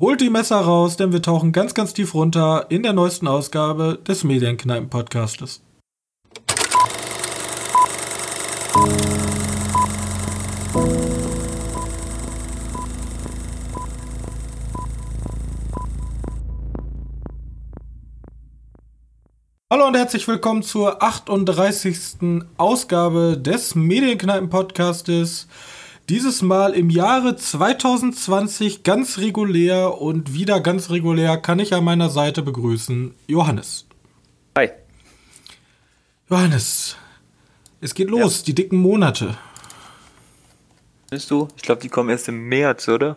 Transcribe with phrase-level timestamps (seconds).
[0.00, 3.98] Holt die Messer raus, denn wir tauchen ganz, ganz tief runter in der neuesten Ausgabe
[4.08, 5.60] des Medienkneipen-Podcastes.
[19.70, 22.40] Hallo und herzlich willkommen zur 38.
[22.56, 25.46] Ausgabe des Medienkneipen-Podcastes.
[26.10, 32.10] Dieses Mal im Jahre 2020 ganz regulär und wieder ganz regulär kann ich an meiner
[32.10, 33.86] Seite begrüßen Johannes.
[34.58, 34.70] Hi.
[36.28, 36.96] Johannes,
[37.80, 38.44] es geht los, ja.
[38.46, 39.38] die dicken Monate.
[41.10, 41.46] Findest du?
[41.54, 43.16] Ich glaube, die kommen erst im März, oder?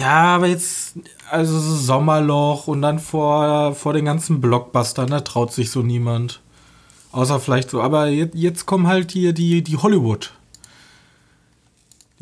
[0.00, 0.94] Ja, aber jetzt,
[1.30, 6.40] also Sommerloch und dann vor, vor den ganzen Blockbustern, da traut sich so niemand.
[7.10, 7.82] Außer vielleicht so.
[7.82, 10.32] Aber jetzt, jetzt kommen halt hier die, die Hollywood.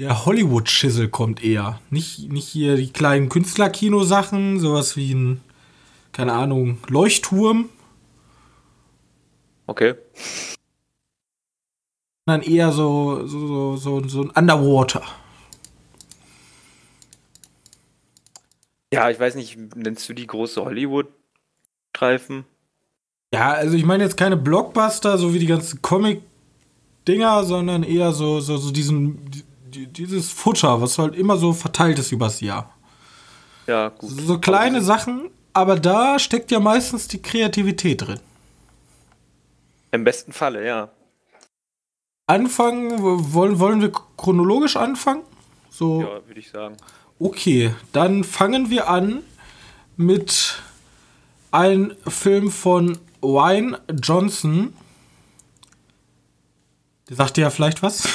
[0.01, 1.79] Der Hollywood-Schissel kommt eher.
[1.91, 5.43] Nicht, nicht hier die kleinen Künstlerkino-Sachen, sowas wie ein,
[6.13, 7.69] keine Ahnung, Leuchtturm.
[9.67, 9.97] Okay.
[12.25, 15.03] Dann eher so, so, so, so ein Underwater.
[18.95, 22.47] Ja, ich weiß nicht, nennst du die große Hollywood-Streifen?
[23.35, 28.41] Ja, also ich meine jetzt keine Blockbuster, so wie die ganzen Comic-Dinger, sondern eher so,
[28.41, 32.75] so, so diesen, dieses Futter, was halt immer so verteilt ist übers Jahr.
[33.67, 34.11] Ja, gut.
[34.11, 38.21] So kleine also, Sachen, aber da steckt ja meistens die Kreativität drin.
[39.93, 40.91] Im besten Falle, ja.
[42.27, 45.23] Anfangen, wollen, wollen wir chronologisch anfangen?
[45.71, 46.03] So.
[46.03, 46.77] Ja, würde ich sagen.
[47.19, 49.23] Okay, dann fangen wir an
[49.97, 50.63] mit
[51.51, 54.75] einem Film von Wayne Johnson.
[57.09, 58.09] Der sagt dir ja vielleicht was.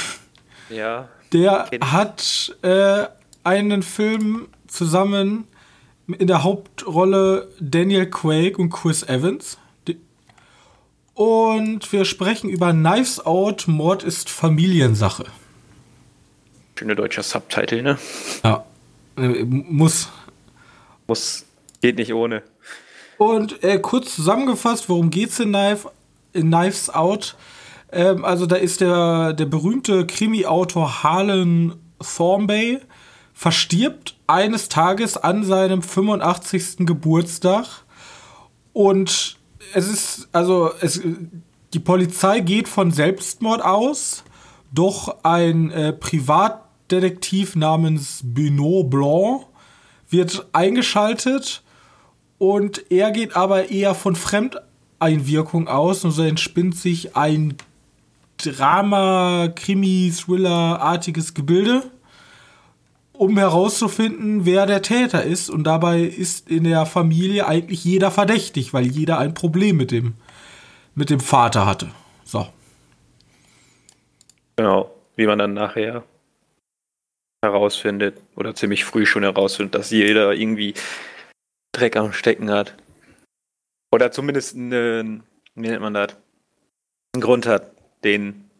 [0.70, 1.08] Ja.
[1.36, 3.04] Der hat äh,
[3.44, 5.46] einen Film zusammen
[6.06, 9.58] in der Hauptrolle Daniel Craig und Chris Evans.
[11.12, 15.26] Und wir sprechen über Knives Out, Mord ist Familiensache.
[16.78, 17.98] Schöne deutscher Subtitle, ne?
[18.42, 18.64] Ja.
[19.18, 20.08] Äh, muss.
[21.06, 21.44] Muss.
[21.82, 22.44] Geht nicht ohne.
[23.18, 25.90] Und äh, kurz zusammengefasst, worum geht's in, Knife,
[26.32, 27.36] in Knives Out?
[27.92, 32.80] Ähm, also da ist der, der berühmte Krimi-Autor Harlan Thornbay
[33.32, 36.86] verstirbt eines Tages an seinem 85.
[36.86, 37.66] Geburtstag
[38.72, 39.36] und
[39.74, 41.00] es ist, also es,
[41.74, 44.24] die Polizei geht von Selbstmord aus,
[44.72, 49.46] doch ein äh, Privatdetektiv namens Benoit Blanc
[50.08, 51.62] wird eingeschaltet
[52.38, 57.56] und er geht aber eher von Fremdeinwirkung aus und so entspinnt sich ein
[58.38, 61.82] Drama, Krimi, Thriller-artiges Gebilde,
[63.12, 65.50] um herauszufinden, wer der Täter ist.
[65.50, 70.14] Und dabei ist in der Familie eigentlich jeder verdächtig, weil jeder ein Problem mit dem,
[70.94, 71.90] mit dem Vater hatte.
[72.24, 72.46] So.
[74.56, 76.04] Genau, wie man dann nachher
[77.44, 80.74] herausfindet oder ziemlich früh schon herausfindet, dass jeder irgendwie
[81.72, 82.74] Dreck am Stecken hat.
[83.92, 85.22] Oder zumindest einen,
[85.54, 86.16] wie nennt man das?
[87.14, 88.50] Einen Grund hat, den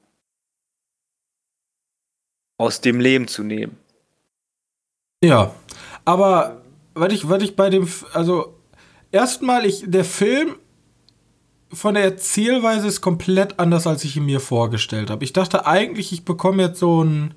[2.59, 3.77] aus dem Leben zu nehmen.
[5.23, 5.55] Ja,
[6.05, 6.63] aber
[6.95, 8.55] was ich, was ich bei dem, also
[9.13, 10.57] erstmal, ich, der Film
[11.73, 15.25] von der Erzählweise ist komplett anders, als ich ihn mir vorgestellt habe.
[15.25, 17.35] Ich dachte eigentlich, ich bekomme jetzt so ein,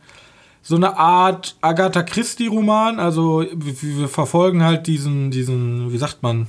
[0.62, 3.00] so eine Art Agatha Christie-Roman.
[3.00, 6.48] Also wir, verfolgen halt diesen, diesen, wie sagt man,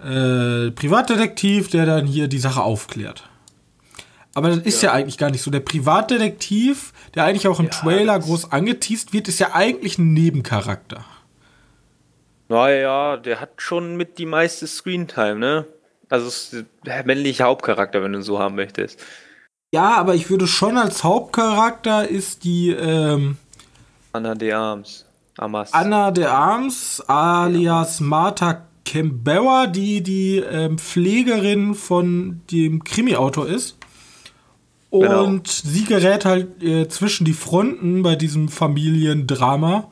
[0.00, 3.27] äh, Privatdetektiv, der dann hier die Sache aufklärt.
[4.38, 4.90] Aber das ist ja.
[4.90, 5.50] ja eigentlich gar nicht so.
[5.50, 10.12] Der Privatdetektiv, der eigentlich auch im ja, Trailer groß angeteased wird, ist ja eigentlich ein
[10.12, 11.04] Nebencharakter.
[12.48, 15.66] Naja, der hat schon mit die meiste Screentime, ne?
[16.08, 19.04] Also der männliche Hauptcharakter, wenn du so haben möchtest.
[19.72, 23.36] Ja, aber ich würde schon als Hauptcharakter ist die ähm,
[24.12, 25.04] Anna de Arms.
[25.36, 25.72] Amas.
[25.72, 33.77] Anna de Arms, alias Martha Kemberer, die die ähm, Pflegerin von dem Krimi-Autor ist.
[34.90, 35.24] Genau.
[35.24, 35.74] Und genau.
[35.74, 39.90] sie gerät halt äh, zwischen die Fronten bei diesem Familiendrama.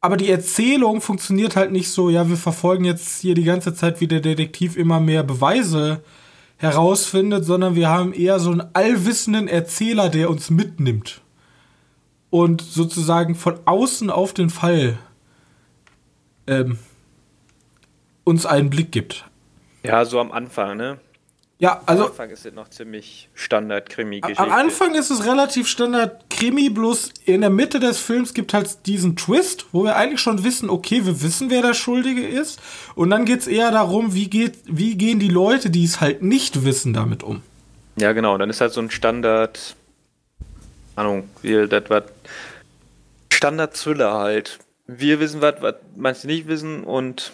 [0.00, 4.00] Aber die Erzählung funktioniert halt nicht so, ja, wir verfolgen jetzt hier die ganze Zeit,
[4.00, 6.02] wie der Detektiv immer mehr Beweise
[6.56, 11.20] herausfindet, sondern wir haben eher so einen allwissenden Erzähler, der uns mitnimmt.
[12.30, 14.98] Und sozusagen von außen auf den Fall
[16.46, 16.78] ähm,
[18.24, 19.24] uns einen Blick gibt.
[19.82, 20.98] Ja, so am Anfang, ne?
[21.60, 22.04] Ja, also.
[22.04, 24.40] Am Anfang ist es noch ziemlich Standard-Krimi-Geschichte.
[24.40, 29.16] Am Anfang ist es relativ Standard-Krimi, bloß in der Mitte des Films gibt halt diesen
[29.16, 32.60] Twist, wo wir eigentlich schon wissen, okay, wir wissen, wer der Schuldige ist.
[32.94, 36.22] Und dann geht es eher darum, wie, geht, wie gehen die Leute, die es halt
[36.22, 37.42] nicht wissen, damit um.
[37.96, 38.38] Ja, genau.
[38.38, 39.74] Dann ist halt so ein Standard.
[40.94, 42.04] Ahnung, wie das war.
[43.32, 44.60] Standard-Thriller halt.
[44.86, 47.32] Wir wissen was, was manche nicht wissen und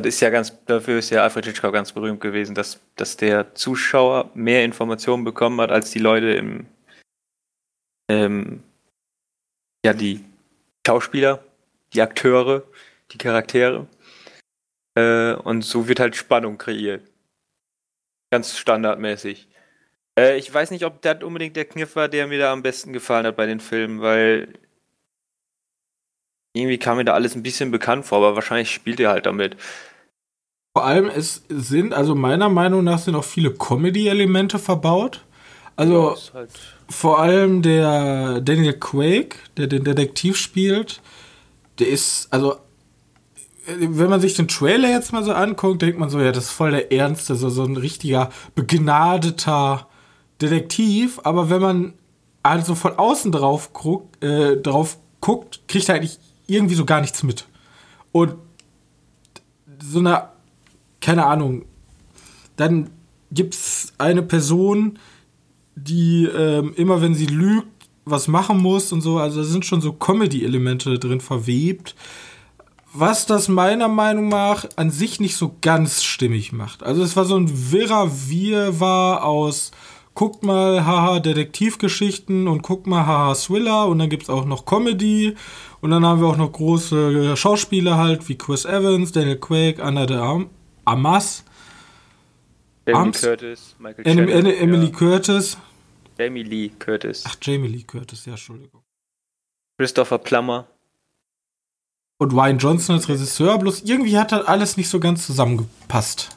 [0.00, 3.54] das ist ja ganz, dafür ist ja Alfred Hitchcock ganz berühmt gewesen, dass, dass der
[3.54, 6.66] Zuschauer mehr Informationen bekommen hat als die Leute im,
[8.08, 8.62] ähm,
[9.84, 10.24] ja, die
[10.86, 11.44] Schauspieler,
[11.92, 12.62] die Akteure,
[13.12, 13.86] die Charaktere.
[14.96, 17.02] Äh, und so wird halt Spannung kreiert.
[18.30, 19.48] Ganz standardmäßig.
[20.18, 22.92] Äh, ich weiß nicht, ob das unbedingt der Kniff war, der mir da am besten
[22.92, 24.54] gefallen hat bei den Filmen, weil
[26.56, 29.56] irgendwie kam mir da alles ein bisschen bekannt vor, aber wahrscheinlich spielt er halt damit.
[30.76, 35.24] Vor allem, es sind, also meiner Meinung nach sind auch viele Comedy-Elemente verbaut.
[35.76, 36.50] Also ja, halt
[36.88, 41.00] vor allem der Daniel Quake, der den Detektiv spielt,
[41.78, 42.56] der ist, also
[43.66, 46.50] wenn man sich den Trailer jetzt mal so anguckt, denkt man so, ja, das ist
[46.52, 49.88] voll der Ernste, so, so ein richtiger begnadeter
[50.40, 51.20] Detektiv.
[51.24, 51.94] Aber wenn man
[52.42, 57.22] also von außen drauf, guckt, äh, drauf guckt, kriegt er eigentlich irgendwie so gar nichts
[57.22, 57.46] mit.
[58.12, 58.34] Und
[59.82, 60.28] so eine,
[61.00, 61.64] keine Ahnung,
[62.56, 62.90] dann
[63.30, 64.98] gibt es eine Person,
[65.74, 67.66] die ähm, immer, wenn sie lügt,
[68.04, 69.18] was machen muss und so.
[69.18, 71.94] Also da sind schon so Comedy-Elemente drin verwebt.
[72.94, 76.82] Was das meiner Meinung nach an sich nicht so ganz stimmig macht.
[76.82, 79.72] Also es war so ein wirrer Wirrwarr aus
[80.16, 84.64] guckt mal, haha, Detektivgeschichten und guckt mal, haha, Thriller und dann gibt es auch noch
[84.64, 85.36] Comedy
[85.86, 90.04] und dann haben wir auch noch große Schauspieler halt wie Chris Evans, Daniel Quake, Anna
[90.04, 90.50] de Am
[90.84, 91.44] Amas.
[92.86, 94.90] Emily Curtis, Michael Shannon, Em Emily ja.
[94.90, 95.56] Curtis.
[96.18, 97.22] Jamie Lee Curtis.
[97.24, 98.82] Ach, Jamie Lee Curtis, ja, Entschuldigung.
[99.78, 100.66] Christopher Plummer.
[102.18, 106.36] Und Ryan Johnson als Regisseur, bloß irgendwie hat das alles nicht so ganz zusammengepasst.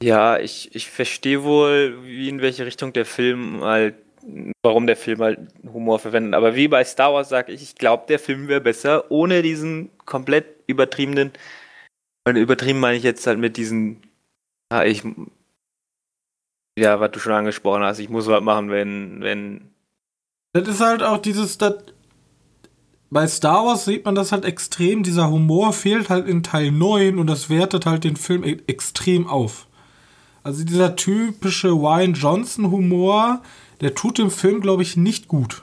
[0.00, 3.96] Ja, ich, ich verstehe wohl, wie in welche Richtung der Film halt,
[4.62, 6.34] warum der Film halt Humor verwendet.
[6.34, 9.90] Aber wie bei Star Wars sage ich, ich glaube, der Film wäre besser ohne diesen
[10.04, 11.32] komplett übertriebenen.
[12.26, 14.02] Und übertrieben meine ich jetzt halt mit diesen,
[14.72, 15.02] ja, ich,
[16.78, 19.70] ja, was du schon angesprochen hast, ich muss was machen, wenn, wenn.
[20.52, 21.74] Das ist halt auch dieses, das,
[23.10, 27.18] bei Star Wars sieht man das halt extrem, dieser Humor fehlt halt in Teil 9
[27.18, 29.66] und das wertet halt den Film e extrem auf.
[30.42, 33.42] Also dieser typische Wayne Johnson-Humor,
[33.80, 35.62] der tut dem Film, glaube ich, nicht gut.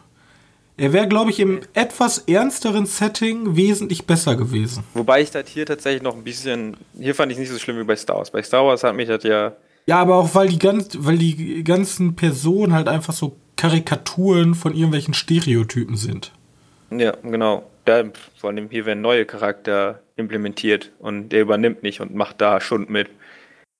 [0.78, 4.84] Er wäre, glaube ich, im etwas ernsteren Setting wesentlich besser gewesen.
[4.94, 6.76] Wobei ich das hier tatsächlich noch ein bisschen.
[7.00, 8.32] Hier fand ich es nicht so schlimm wie bei Star Wars.
[8.32, 9.54] Bei Star Wars hat mich das ja.
[9.88, 14.74] Ja, aber auch weil die, ganz, weil die ganzen Personen halt einfach so Karikaturen von
[14.74, 16.32] irgendwelchen Stereotypen sind.
[16.92, 17.64] Ja, genau.
[17.86, 18.04] Da,
[18.36, 22.90] vor allem hier werden neue Charakter implementiert und der übernimmt nicht und macht da Schund
[22.90, 23.10] mit.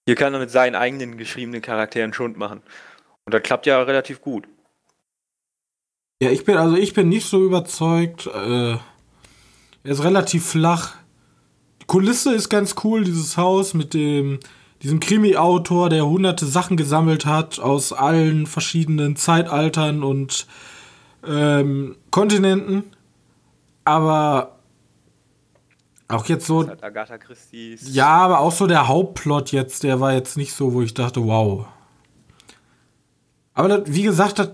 [0.06, 2.62] Hier kann er mit seinen eigenen geschriebenen Charakteren Schund machen.
[3.26, 4.48] Und das klappt ja relativ gut.
[6.22, 8.28] Ja, ich bin, also ich bin nicht so überzeugt.
[8.28, 8.80] Äh, er
[9.84, 10.96] ist relativ flach.
[11.82, 14.40] Die Kulisse ist ganz cool, dieses Haus mit dem,
[14.82, 20.48] diesem Krimi-Autor, der hunderte Sachen gesammelt hat aus allen verschiedenen Zeitaltern und
[21.28, 22.84] ähm, Kontinenten.
[23.84, 24.60] Aber
[26.08, 26.64] auch jetzt so.
[27.92, 31.26] Ja, aber auch so der Hauptplot jetzt, der war jetzt nicht so, wo ich dachte,
[31.26, 31.66] wow.
[33.56, 34.50] Aber das, wie gesagt, das,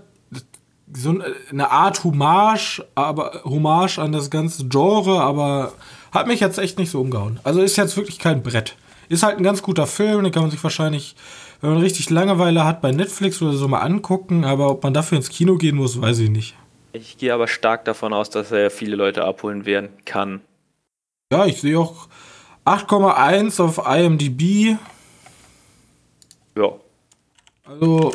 [0.94, 5.72] so eine Art Hommage, aber Hommage an das ganze Genre, aber
[6.12, 7.40] hat mich jetzt echt nicht so umgehauen.
[7.44, 8.76] Also ist jetzt wirklich kein Brett.
[9.08, 11.16] Ist halt ein ganz guter Film, den kann man sich wahrscheinlich,
[11.60, 15.18] wenn man richtig Langeweile hat, bei Netflix oder so mal angucken, aber ob man dafür
[15.18, 16.54] ins Kino gehen muss, weiß ich nicht.
[16.92, 20.42] Ich gehe aber stark davon aus, dass er viele Leute abholen werden kann.
[21.32, 22.08] Ja, ich sehe auch
[22.66, 24.76] 8,1 auf IMDb.
[26.56, 26.72] Ja.
[27.64, 28.12] Also,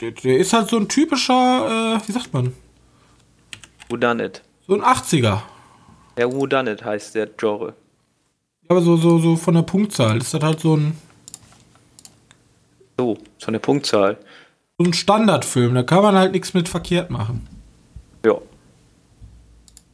[0.00, 2.54] der, der, ist halt so ein typischer, äh, wie sagt man?
[3.88, 4.42] Who done it?
[4.66, 5.42] So ein 80er.
[6.18, 7.74] Ja, Who done it heißt der Genre.
[8.62, 10.96] Ja, aber so, so, so von der Punktzahl ist das halt so ein.
[12.98, 14.18] So, so eine Punktzahl.
[14.78, 17.46] So ein Standardfilm, da kann man halt nichts mit verkehrt machen.
[18.24, 18.38] Ja.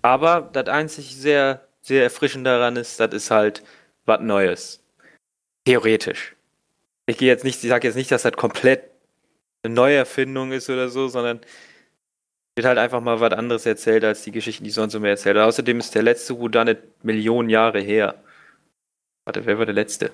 [0.02, 3.62] Aber das einzig sehr sehr erfrischend daran ist, das ist halt
[4.06, 4.80] was Neues.
[5.66, 6.34] Theoretisch.
[7.06, 8.90] Ich gehe jetzt nicht, ich sage jetzt nicht, dass das komplett
[9.64, 11.40] eine Neuerfindung ist oder so, sondern
[12.56, 15.36] wird halt einfach mal was anderes erzählt als die Geschichten, die sonst immer erzählt.
[15.36, 18.22] Außerdem ist der letzte Whodunit Millionen Jahre her.
[19.26, 20.12] Warte, wer war der letzte?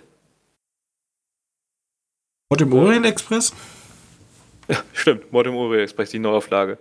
[2.50, 3.52] Mord im Orient Express?
[4.68, 6.78] Ja, stimmt, Mord im Orient Express, die Neuauflage.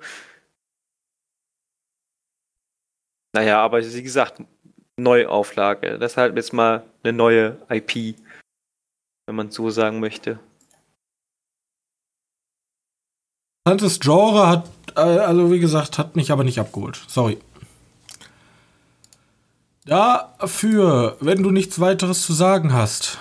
[3.34, 4.42] Naja, aber wie gesagt,
[4.98, 6.00] Neuauflage.
[6.00, 8.16] Deshalb jetzt mal eine neue IP,
[9.26, 10.40] wenn man so sagen möchte.
[13.66, 17.01] Interessantes Genre hat, äh, also wie gesagt, hat mich aber nicht abgeholt.
[17.08, 17.38] Sorry.
[19.86, 23.18] Dafür, wenn du nichts weiteres zu sagen hast.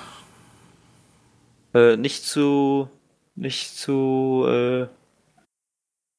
[1.74, 2.88] Äh, nicht zu.
[3.34, 4.44] Nicht zu.
[4.46, 4.86] Äh,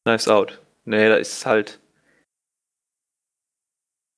[0.06, 0.62] Knives Out.
[0.86, 1.80] Nee, da ist halt.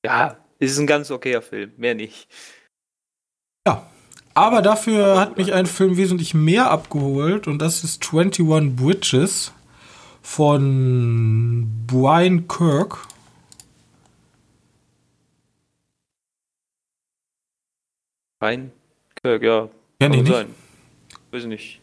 [0.04, 1.72] Ja, ist ein ganz okayer Film.
[1.76, 2.28] Mehr nicht.
[3.66, 3.86] Ja.
[4.34, 9.52] Aber dafür hat mich ein Film wesentlich mehr abgeholt und das ist 21 Bridges
[10.22, 13.06] von Brian Kirk.
[18.40, 18.72] Brian
[19.22, 19.68] Kirk, ja.
[20.00, 20.32] Kenn ich nicht.
[20.32, 20.54] Sein.
[21.30, 21.80] Weiß nicht.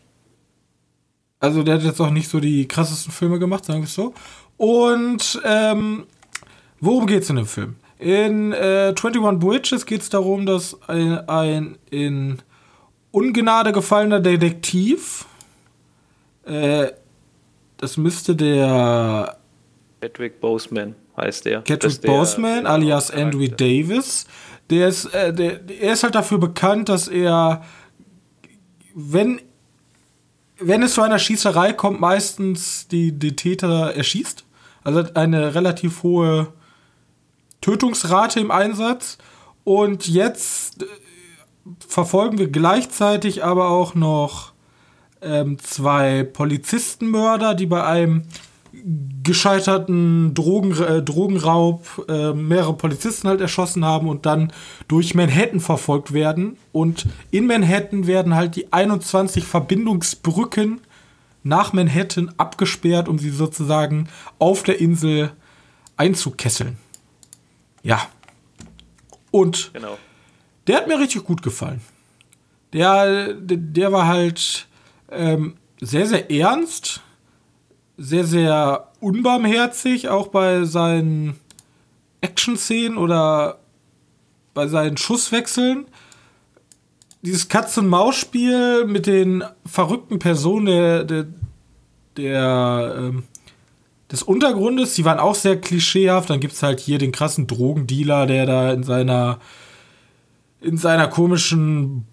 [1.39, 4.13] Also der hat jetzt auch nicht so die krassesten Filme gemacht, sagen wir es so.
[4.57, 6.05] Und ähm,
[6.81, 7.75] worum geht es in dem Film?
[7.97, 12.41] In äh, 21 Bridges geht es darum, dass ein, ein in
[13.11, 15.25] Ungnade gefallener Detektiv,
[16.45, 16.91] äh,
[17.79, 19.37] das müsste der
[19.99, 21.61] Patrick Boseman heißt der.
[21.61, 24.25] Patrick Boseman, alias Andrew Davis,
[24.69, 27.63] der ist, äh, der, er ist halt dafür bekannt, dass er,
[28.93, 29.41] wenn,
[30.59, 34.45] wenn es zu einer Schießerei kommt, meistens die, die Täter erschießt.
[34.83, 36.53] Also hat eine relativ hohe
[37.61, 39.17] Tötungsrate im Einsatz.
[39.63, 40.85] Und jetzt äh,
[41.87, 44.53] verfolgen wir gleichzeitig aber auch noch
[45.21, 48.23] ähm, zwei Polizistenmörder, die bei einem
[49.23, 54.53] gescheiterten Drogen, äh, Drogenraub äh, mehrere Polizisten halt erschossen haben und dann
[54.87, 56.57] durch Manhattan verfolgt werden.
[56.71, 60.81] Und in Manhattan werden halt die 21 Verbindungsbrücken
[61.43, 64.07] nach Manhattan abgesperrt, um sie sozusagen
[64.37, 65.31] auf der Insel
[65.97, 66.77] einzukesseln.
[67.83, 68.01] Ja.
[69.31, 69.97] Und Genau.
[70.67, 71.81] der hat mir richtig gut gefallen.
[72.73, 74.67] Der, der, der war halt
[75.11, 77.01] ähm, sehr, sehr ernst,
[77.97, 81.39] sehr, sehr unbarmherzig, auch bei seinen
[82.21, 83.59] Action-Szenen oder
[84.53, 85.85] bei seinen Schusswechseln.
[87.21, 91.27] Dieses Katz-und-Maus-Spiel mit den verrückten Personen der, der,
[92.17, 93.23] der ähm,
[94.11, 96.29] des Untergrundes, die waren auch sehr klischeehaft.
[96.29, 99.39] Dann gibt es halt hier den krassen Drogendealer, der da in seiner
[100.61, 102.05] in seiner komischen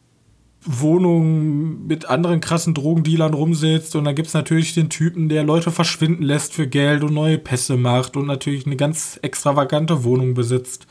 [0.66, 3.96] Wohnung mit anderen krassen Drogendealern rumsitzt.
[3.96, 7.38] Und dann gibt es natürlich den Typen, der Leute verschwinden lässt für Geld und neue
[7.38, 10.86] Pässe macht und natürlich eine ganz extravagante Wohnung besitzt.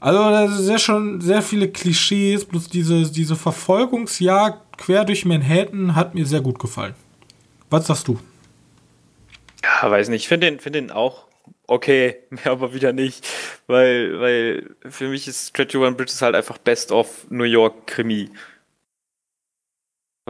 [0.00, 5.94] Also da sind sehr schon sehr viele Klischees, bloß diese, diese Verfolgungsjagd quer durch Manhattan
[5.94, 6.94] hat mir sehr gut gefallen.
[7.70, 8.18] Was sagst du?
[9.62, 10.22] Ja, weiß nicht.
[10.22, 11.26] Ich finde den, find den auch
[11.66, 13.26] okay, mehr aber wieder nicht.
[13.66, 18.30] Weil, weil für mich ist 21 Bridges halt einfach Best of New York Krimi.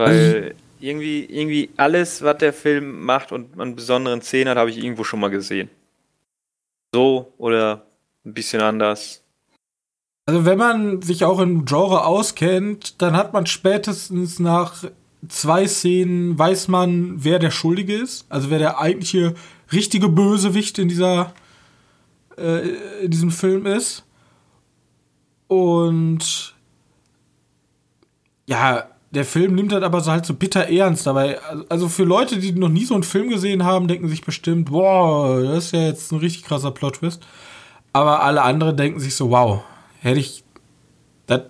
[0.07, 4.79] Weil irgendwie, irgendwie alles, was der Film macht und an besonderen Szenen hat, habe ich
[4.79, 5.71] irgendwo schon mal gesehen.
[6.95, 7.87] So oder
[8.25, 9.23] ein bisschen anders.
[10.27, 14.85] Also wenn man sich auch im Genre auskennt, dann hat man spätestens nach
[15.29, 18.27] zwei Szenen weiß man, wer der Schuldige ist.
[18.29, 19.35] Also wer der eigentliche
[19.73, 21.33] richtige Bösewicht in dieser
[22.37, 22.69] äh,
[23.05, 24.05] in diesem Film ist.
[25.49, 26.55] Und
[28.47, 31.39] ja, der Film nimmt das aber so halt so bitter ernst dabei.
[31.69, 35.43] Also für Leute, die noch nie so einen Film gesehen haben, denken sich bestimmt, boah,
[35.43, 37.23] das ist ja jetzt ein richtig krasser Plot-Twist.
[37.93, 39.63] Aber alle anderen denken sich so, wow,
[40.01, 40.45] hätte ich.
[41.27, 41.43] Das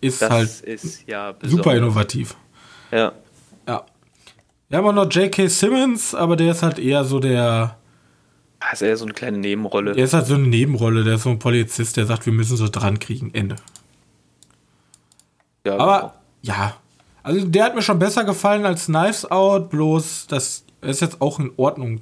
[0.00, 2.36] ist Das halt ist ja super innovativ.
[2.90, 3.12] Ja.
[3.66, 3.84] Ja.
[4.68, 5.48] Wir haben auch noch J.K.
[5.48, 7.78] Simmons, aber der ist halt eher so der.
[8.60, 9.92] Das ist eher so eine kleine Nebenrolle.
[9.92, 12.56] Der ist halt so eine Nebenrolle, der ist so ein Polizist, der sagt, wir müssen
[12.56, 13.32] so dran kriegen.
[13.32, 13.56] Ende.
[15.64, 16.76] Ja, Aber ja.
[17.22, 21.38] Also der hat mir schon besser gefallen als Knives Out, bloß das ist jetzt auch
[21.38, 22.00] in Ordnung.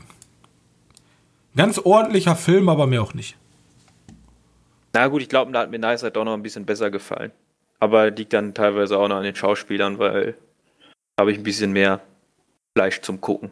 [1.56, 3.36] Ganz ordentlicher Film, aber mir auch nicht.
[4.92, 7.32] Na gut, ich glaube, da hat mir Nice halt doch noch ein bisschen besser gefallen.
[7.80, 10.36] Aber liegt dann teilweise auch noch an den Schauspielern, weil
[11.18, 12.00] habe ich ein bisschen mehr
[12.74, 13.50] Fleisch zum Gucken.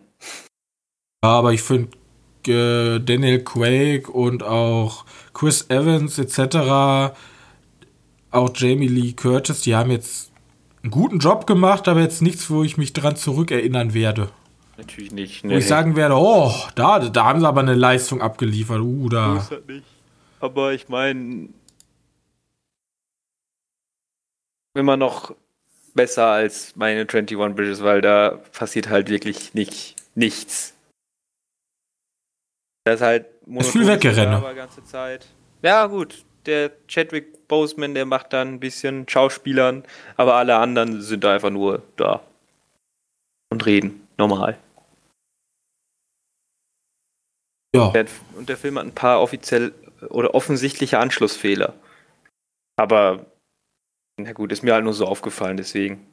[1.23, 1.97] Ja, aber ich finde
[2.47, 7.14] äh, Daniel Craig und auch Chris Evans etc.,
[8.30, 10.33] auch Jamie Lee Curtis, die haben jetzt
[10.84, 14.28] einen guten Job gemacht, aber jetzt nichts, wo ich mich dran zurückerinnern werde.
[14.76, 15.42] Natürlich nicht.
[15.42, 15.58] Wo Nee.
[15.58, 18.80] ich sagen werde, oh, da, da haben sie aber eine Leistung abgeliefert.
[18.80, 19.38] Uh, da.
[19.38, 19.84] ist das nicht.
[20.40, 21.48] Aber ich meine,
[24.74, 25.34] wenn man noch
[25.94, 30.74] besser als meine 21 Bridges, weil da passiert halt wirklich nicht, nichts.
[32.84, 34.42] Das ist halt ist viel weggerennen.
[34.54, 35.28] ganze Zeit.
[35.62, 36.24] Ja, gut.
[36.44, 39.84] Der Chadwick Boseman, der macht dann ein bisschen Schauspielern,
[40.16, 42.20] aber alle anderen sind einfach nur da
[43.52, 44.08] und reden.
[44.18, 44.58] Normal.
[47.76, 47.92] Ja.
[48.37, 49.73] Und der Film hat ein paar offiziell
[50.11, 51.75] oder offensichtliche Anschlussfehler.
[52.76, 53.25] Aber,
[54.16, 56.04] na gut, ist mir halt nur so aufgefallen, deswegen.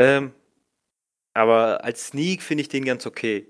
[0.00, 0.32] Ähm,
[1.34, 3.48] aber als Sneak finde ich den ganz okay.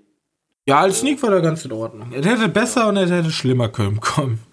[0.67, 2.11] Ja, als Sneak war der ganz in Ordnung.
[2.11, 4.50] Er hätte besser und er hätte schlimmer können kommen.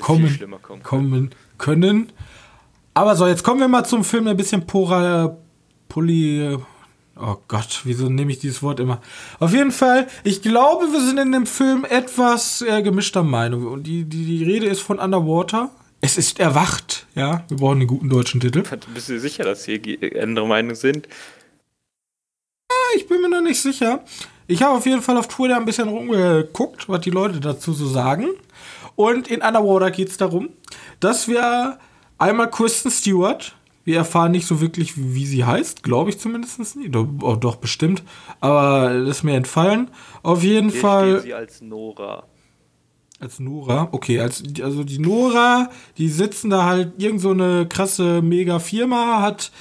[0.00, 2.12] Kommen, kommen, kommen können.
[2.94, 5.36] Aber so, jetzt kommen wir mal zum Film, der ein bisschen pora,
[5.88, 6.58] poly,
[7.18, 9.00] Oh Gott, wieso nehme ich dieses Wort immer?
[9.38, 13.66] Auf jeden Fall, ich glaube, wir sind in dem Film etwas äh, gemischter Meinung.
[13.66, 15.70] Und die, die, die Rede ist von Underwater.
[16.02, 17.42] Es ist erwacht, ja.
[17.48, 18.64] Wir brauchen einen guten deutschen Titel.
[18.92, 19.80] Bist du sicher, dass hier
[20.20, 21.08] andere Meinungen sind?
[22.70, 24.04] Ja, ich bin mir noch nicht sicher.
[24.46, 27.86] Ich habe auf jeden Fall auf Twitter ein bisschen rumgeguckt, was die Leute dazu so
[27.88, 28.28] sagen.
[28.96, 30.48] Und in Underwater geht es darum,
[31.00, 31.78] dass wir
[32.18, 36.94] einmal Kristen Stewart, wir erfahren nicht so wirklich, wie sie heißt, glaube ich zumindest nicht.
[36.94, 38.02] Doch, oh, doch, bestimmt.
[38.40, 39.90] Aber das ist mir entfallen.
[40.22, 41.20] Auf jeden Hier Fall.
[41.20, 42.24] sie als Nora.
[43.20, 48.20] Als Nora, okay, als, also die Nora, die sitzen da halt, irgend so eine krasse
[48.20, 49.52] Mega-Firma hat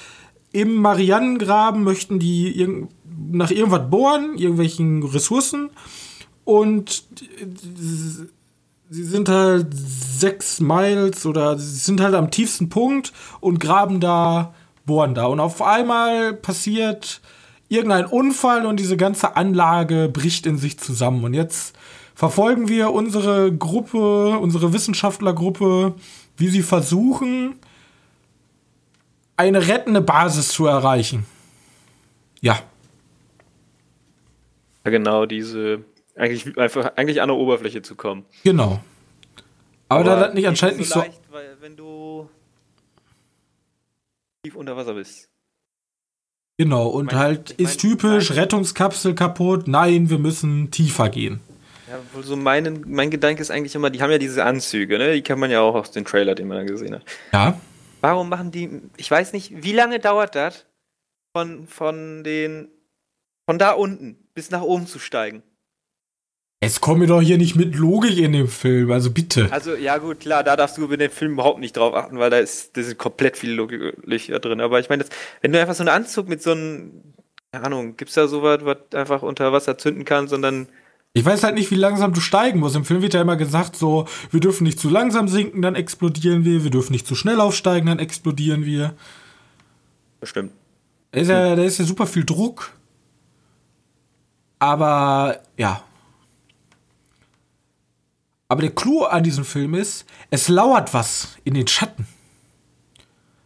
[0.51, 2.87] im Marianengraben, möchten die irg
[3.31, 5.69] nach irgendwas bohren, irgendwelchen Ressourcen
[6.43, 7.05] und
[8.89, 14.53] sie sind halt sechs Miles oder sie sind halt am tiefsten Punkt und graben da,
[14.85, 15.25] bohren da.
[15.25, 17.21] Und auf einmal passiert
[17.67, 21.23] irgendein Unfall und diese ganze Anlage bricht in sich zusammen.
[21.23, 21.75] Und jetzt
[22.13, 25.95] verfolgen wir unsere Gruppe, unsere Wissenschaftlergruppe,
[26.37, 27.55] wie sie versuchen,
[29.37, 31.25] eine rettende Basis zu erreichen.
[32.41, 32.59] Ja.
[34.85, 35.83] Ja, genau, diese
[36.15, 38.25] eigentlich einfach eigentlich an der Oberfläche zu kommen.
[38.43, 38.79] Genau.
[39.87, 40.99] Aber, Aber da das nicht anscheinend nicht so.
[40.99, 42.29] Leicht, weil wenn du
[44.43, 45.29] tief unter Wasser bist.
[46.57, 51.41] Genau, und mein, halt ist mein, typisch, mein, Rettungskapsel kaputt, nein, wir müssen tiefer gehen.
[51.89, 55.13] Ja, so mein, mein Gedanke ist eigentlich immer, die haben ja diese Anzüge, ne?
[55.13, 57.03] Die kann man ja auch aus dem Trailer, den man da gesehen hat.
[57.33, 57.59] Ja.
[58.01, 60.65] Warum machen die, ich weiß nicht, wie lange dauert das,
[61.35, 62.69] von, von den,
[63.49, 65.43] von da unten bis nach oben zu steigen?
[66.65, 69.47] Es kommt doch hier nicht mit Logik in dem Film, also bitte.
[69.51, 72.31] Also, ja, gut, klar, da darfst du über den Film überhaupt nicht drauf achten, weil
[72.31, 73.93] da ist, da sind komplett viele Logik
[74.41, 74.61] drin.
[74.61, 75.05] Aber ich meine,
[75.41, 77.03] wenn du einfach so einen Anzug mit so einem,
[77.51, 80.67] keine Ahnung, gibt es da sowas, was einfach unter Wasser zünden kann, sondern.
[81.13, 82.75] Ich weiß halt nicht, wie langsam du steigen musst.
[82.75, 86.45] Im Film wird ja immer gesagt, so, wir dürfen nicht zu langsam sinken, dann explodieren
[86.45, 88.95] wir, wir dürfen nicht zu schnell aufsteigen, dann explodieren wir.
[90.19, 90.51] Bestimmt.
[91.11, 92.71] Da ist ja, da ist ja super viel Druck.
[94.59, 95.84] Aber ja,
[98.47, 102.07] aber der Clou an diesem Film ist, es lauert was in den Schatten.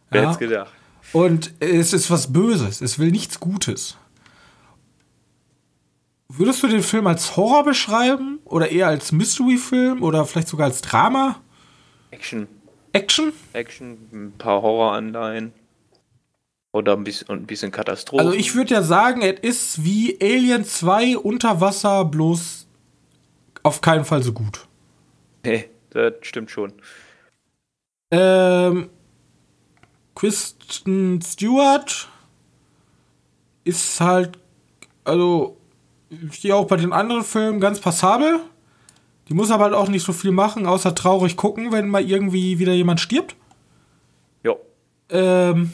[0.09, 0.29] Wer ja?
[0.29, 0.73] hätte gedacht?
[1.13, 2.81] Und es ist was Böses.
[2.81, 3.97] Es will nichts Gutes.
[6.27, 8.39] Würdest du den Film als Horror beschreiben?
[8.45, 10.03] Oder eher als Mystery-Film?
[10.03, 11.41] Oder vielleicht sogar als Drama?
[12.11, 12.47] Action.
[12.93, 13.33] Action?
[13.53, 15.53] Action, ein paar Horroranleihen.
[16.71, 18.23] Oder ein bisschen, ein bisschen Katastrophe.
[18.23, 22.67] Also ich würde ja sagen, es ist wie Alien 2 unter Wasser, bloß
[23.63, 24.68] auf keinen Fall so gut.
[25.43, 26.73] Nee, das stimmt schon.
[28.11, 28.89] Ähm,
[30.15, 32.09] Kristen Stewart
[33.63, 34.37] ist halt,
[35.03, 35.57] also,
[36.09, 38.39] wie auch bei den anderen Filmen, ganz passabel.
[39.27, 42.57] Die muss aber halt auch nicht so viel machen, außer traurig gucken, wenn mal irgendwie
[42.57, 43.35] wieder jemand stirbt.
[44.43, 44.55] Ja.
[45.09, 45.71] Ähm,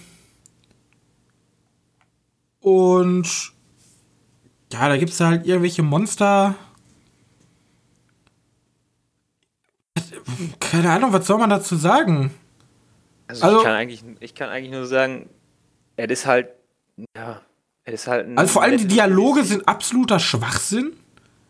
[2.59, 3.53] und
[4.73, 6.55] ja, da gibt es halt irgendwelche Monster,
[10.59, 12.31] keine Ahnung, was soll man dazu sagen?
[13.27, 15.29] Also, also ich, kann eigentlich, ich kann eigentlich nur sagen,
[15.95, 16.49] er ist halt,
[17.15, 17.41] ja,
[17.83, 18.27] er ist halt.
[18.37, 20.93] also vor allem die Dialoge sind absoluter Schwachsinn.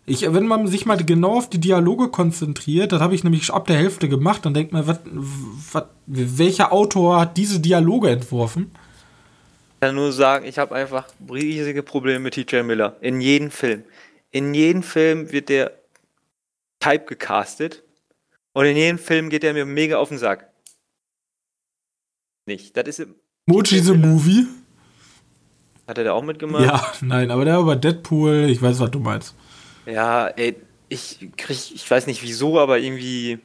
[0.08, 3.66] Ich, wenn man sich mal genau auf die Dialoge konzentriert, das habe ich nämlich ab
[3.66, 5.02] der Hälfte gemacht, dann denkt man, wat,
[5.72, 8.72] wat, welcher Autor hat diese Dialoge entworfen?
[9.74, 12.96] Ich kann nur sagen, ich habe einfach riesige Probleme mit TJ Miller.
[13.02, 13.84] In jedem Film.
[14.30, 15.72] In jedem Film wird der
[16.80, 17.85] Type gecastet
[18.56, 20.50] und in jedem Film geht er mir mega auf den Sack.
[22.48, 22.76] Nicht.
[22.78, 23.10] Das ist.
[23.48, 24.48] Mochi the Movie?
[25.88, 26.66] Hat er da auch mitgemacht?
[26.66, 29.36] Ja, nein, aber der war Deadpool, ich weiß, was du meinst.
[29.86, 30.56] Ja, ey,
[30.90, 33.40] ich krieg, ich weiß nicht wieso, aber irgendwie.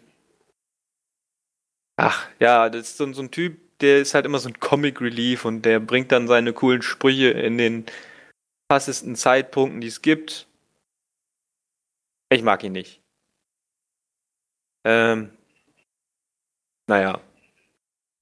[1.96, 5.00] Ach, ja, das ist so, so ein Typ, der ist halt immer so ein Comic
[5.00, 7.84] Relief und der bringt dann seine coolen Sprüche in den
[8.68, 10.46] passesten Zeitpunkten, die es gibt.
[12.32, 12.99] Ich mag ihn nicht.
[14.84, 15.30] Ähm,
[16.86, 17.20] naja.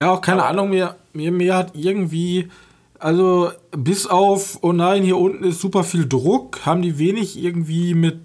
[0.02, 2.50] Ja, auch keine Ahnung, mir, mir, mir hat irgendwie,
[2.98, 7.94] also bis auf, oh nein, hier unten ist super viel Druck, haben die wenig irgendwie
[7.94, 8.20] mit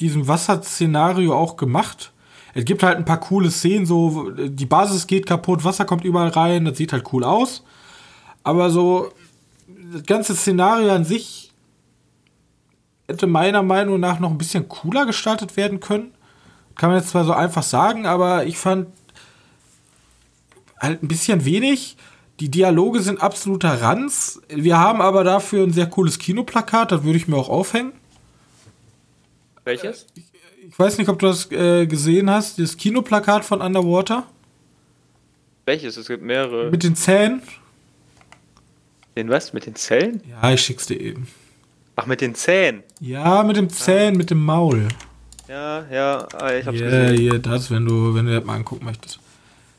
[0.00, 2.12] diesem Wasserszenario auch gemacht.
[2.54, 6.28] Es gibt halt ein paar coole Szenen, so die Basis geht kaputt, Wasser kommt überall
[6.28, 7.64] rein, das sieht halt cool aus.
[8.42, 9.12] Aber so
[9.92, 11.52] das ganze Szenario an sich
[13.06, 16.12] hätte meiner Meinung nach noch ein bisschen cooler gestaltet werden können.
[16.76, 18.88] Kann man jetzt zwar so einfach sagen, aber ich fand
[20.78, 21.96] halt ein bisschen wenig.
[22.40, 24.40] Die Dialoge sind absoluter Ranz.
[24.48, 27.92] Wir haben aber dafür ein sehr cooles Kinoplakat, das würde ich mir auch aufhängen.
[29.64, 30.06] Welches?
[30.14, 30.24] Ich,
[30.68, 34.26] ich weiß nicht, ob du das äh, gesehen hast, das Kinoplakat von Underwater.
[35.66, 35.96] Welches?
[35.96, 36.70] Es gibt mehrere.
[36.70, 37.42] Mit den Zähnen.
[39.16, 39.52] Den was?
[39.52, 40.22] Mit den Zellen?
[40.28, 41.28] Ja, ich schick's dir eben.
[41.96, 42.82] Ach, mit den Zähnen?
[43.00, 44.18] Ja, mit dem Zähnen, ah.
[44.18, 44.88] mit dem Maul.
[45.48, 47.16] Ja, ja, ah, ich hab's yeah, gesehen.
[47.16, 49.18] Hier, das, wenn du, wenn du das mal angucken möchtest.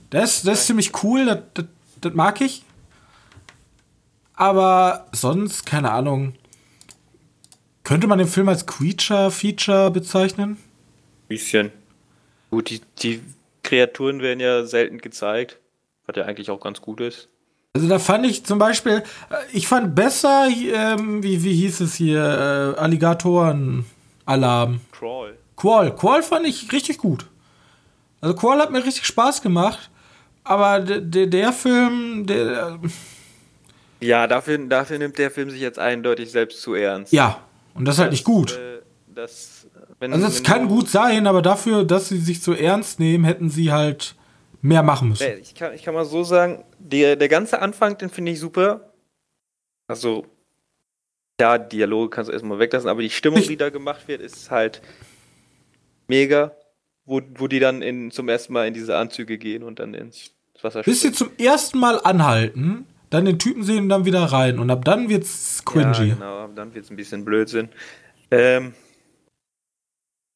[0.10, 1.66] Das, das ist ziemlich cool, das, das,
[2.02, 2.64] das mag ich.
[4.36, 6.36] Aber sonst, keine Ahnung.
[7.84, 10.58] Könnte man den Film als Creature-Feature bezeichnen?
[11.28, 11.72] Bisschen.
[12.50, 13.22] Gut, die, die
[13.64, 15.58] Kreaturen werden ja selten gezeigt,
[16.06, 17.30] was ja eigentlich auch ganz gut ist.
[17.74, 21.96] Also da fand ich zum Beispiel, äh, ich fand besser, ähm, wie, wie hieß es
[21.96, 24.82] hier, äh, Alligatoren-Alarm.
[24.92, 25.38] Crawl.
[25.56, 25.96] Qual.
[25.96, 27.28] Qual fand ich richtig gut.
[28.22, 29.90] Also Qual hat mir richtig Spaß gemacht,
[30.44, 32.80] aber der, der Film, der...
[32.84, 37.14] Äh, ja, dafür, dafür nimmt der Film sich jetzt eindeutig selbst zu ernst.
[37.14, 37.40] Ja,
[37.74, 38.58] und das ist halt nicht gut.
[38.58, 39.68] Äh, das,
[40.00, 43.50] wenn, also es kann gut sein, aber dafür, dass sie sich so ernst nehmen, hätten
[43.50, 44.16] sie halt
[44.62, 45.28] mehr machen müssen.
[45.42, 48.94] Ich kann, ich kann mal so sagen, der, der ganze Anfang, den finde ich super.
[49.88, 50.26] Also,
[51.40, 54.82] ja, Dialoge kannst du erstmal weglassen, aber die Stimmung, die da gemacht wird, ist halt
[56.08, 56.56] mega.
[57.06, 60.32] Wo, wo die dann in, zum ersten Mal in diese Anzüge gehen und dann ins
[60.62, 64.58] Wasser Bis sie zum ersten Mal anhalten, dann den Typen sehen und dann wieder rein.
[64.58, 66.10] Und ab dann wird's cringy.
[66.10, 67.70] Ja, genau, ab dann wird's ein bisschen Blödsinn.
[68.32, 68.74] Ähm,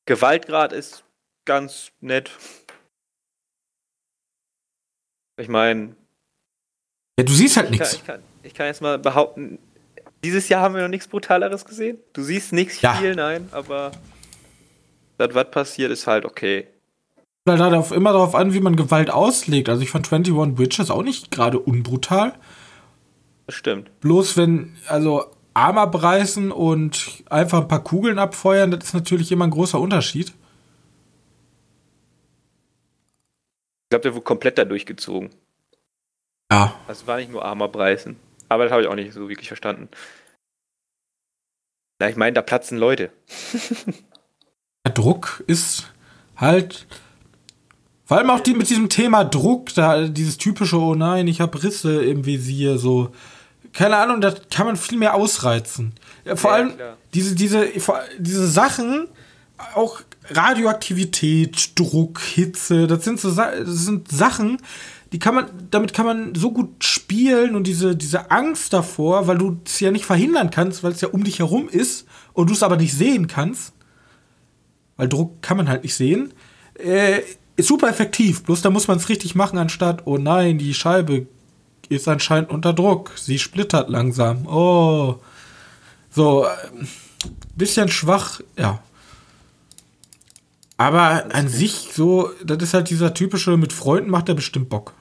[0.05, 1.03] Gewaltgrad ist
[1.45, 2.31] ganz nett.
[5.39, 5.95] Ich meine.
[7.19, 7.93] Ja, du siehst halt nichts.
[7.93, 8.03] Ich,
[8.43, 9.59] ich, kann jetzt mal behaupten,
[10.23, 11.97] dieses Jahr haben wir noch nichts Brutaleres gesehen.
[12.13, 12.95] Du siehst nichts ja.
[12.95, 13.91] viel, nein, aber
[15.17, 16.67] das, was passiert, ist halt okay.
[17.47, 19.69] Halt darauf, immer darauf an, wie man Gewalt auslegt.
[19.69, 22.33] Also ich fand 21 Witches auch nicht gerade unbrutal.
[23.45, 23.89] Das stimmt.
[24.01, 29.45] Bloß wenn, also Arm abreißen und einfach ein paar Kugeln abfeuern, das ist natürlich immer
[29.47, 30.33] ein großer Unterschied.
[33.85, 35.29] Ich glaube, der wurde komplett da durchgezogen.
[36.51, 36.75] Ja.
[36.87, 38.17] Das war nicht nur Arm abreißen.
[38.49, 39.89] Aber das habe ich auch nicht so wirklich verstanden.
[41.99, 43.11] Na, ich meine, da platzen Leute.
[44.87, 45.87] Der Druck ist
[46.37, 46.87] halt.
[48.05, 51.61] Vor allem auch die, mit diesem Thema Druck, da dieses typische, oh nein, ich habe
[51.61, 53.11] Risse im Visier, so
[53.73, 55.91] keine Ahnung, da kann man viel mehr ausreizen.
[56.35, 56.95] Vor ja, allem klar.
[57.13, 57.67] diese, diese,
[58.17, 59.09] diese Sachen,
[59.75, 64.59] auch Radioaktivität, Druck, Hitze, das sind so das sind Sachen,
[65.11, 69.37] die kann man, damit kann man so gut spielen und diese, diese Angst davor, weil
[69.37, 72.53] du es ja nicht verhindern kannst, weil es ja um dich herum ist und du
[72.53, 73.73] es aber nicht sehen kannst,
[74.97, 76.33] weil Druck kann man halt nicht sehen,
[76.77, 77.21] äh,
[77.55, 78.43] ist super effektiv.
[78.43, 81.27] Bloß da muss man es richtig machen, anstatt, oh nein, die Scheibe
[81.89, 83.11] ist anscheinend unter Druck.
[83.15, 84.45] Sie splittert langsam.
[84.47, 85.19] Oh.
[86.11, 86.85] So, äh,
[87.55, 88.81] bisschen schwach, ja.
[90.77, 94.93] Aber an sich so, das ist halt dieser typische, mit Freunden macht er bestimmt Bock.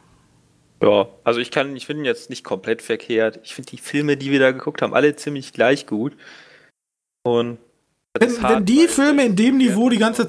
[0.83, 3.41] Ja, also ich kann, ich finde ihn jetzt nicht komplett verkehrt.
[3.45, 6.15] Ich finde die Filme, die wir da geguckt haben, alle ziemlich gleich gut.
[7.23, 7.59] Und
[8.21, 10.29] wenn, wenn die Filme in dem Niveau die ganze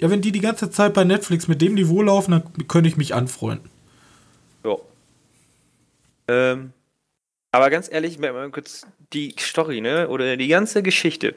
[0.00, 2.96] ja, wenn die die ganze Zeit bei Netflix mit dem Niveau laufen, dann könnte ich
[2.96, 3.68] mich anfreunden.
[4.64, 4.76] Ja.
[6.28, 6.72] Ähm,
[7.52, 10.08] aber ganz ehrlich, mal kurz die Story, ne?
[10.08, 11.34] Oder die ganze Geschichte.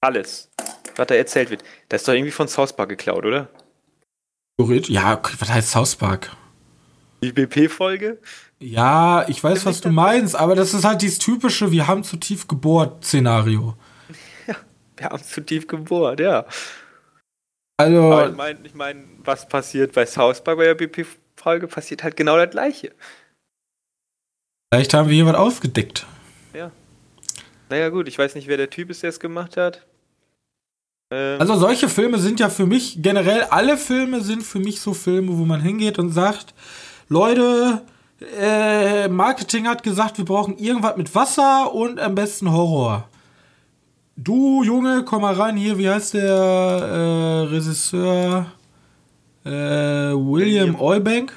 [0.00, 0.50] Alles,
[0.96, 3.48] was da erzählt wird, das ist doch irgendwie von South Park geklaut, oder?
[4.58, 6.34] Ja, was heißt South Park?
[7.22, 8.18] Die BP-Folge?
[8.58, 12.16] Ja, ich weiß, was du meinst, aber das ist halt dieses typische, wir haben zu
[12.16, 13.76] tief gebohrt Szenario.
[14.96, 16.46] Wir haben zu tief gebohrt, ja.
[17.76, 18.12] Also.
[18.12, 22.16] Aber ich meine, ich mein, was passiert bei South Park bei der BP-Folge, passiert halt
[22.16, 22.92] genau das Gleiche.
[24.72, 26.06] Vielleicht haben wir was aufgedeckt.
[26.54, 26.72] Ja.
[27.68, 29.86] Naja, gut, ich weiß nicht, wer der Typ ist, der es gemacht hat.
[31.12, 34.94] Ähm also, solche Filme sind ja für mich, generell alle Filme sind für mich so
[34.94, 36.54] Filme, wo man hingeht und sagt:
[37.08, 37.82] Leute,
[38.40, 43.08] äh, Marketing hat gesagt, wir brauchen irgendwas mit Wasser und am besten Horror.
[44.18, 48.46] Du, Junge, komm mal rein hier, wie heißt der äh, Regisseur?
[49.44, 51.32] Äh, William, William Eubank.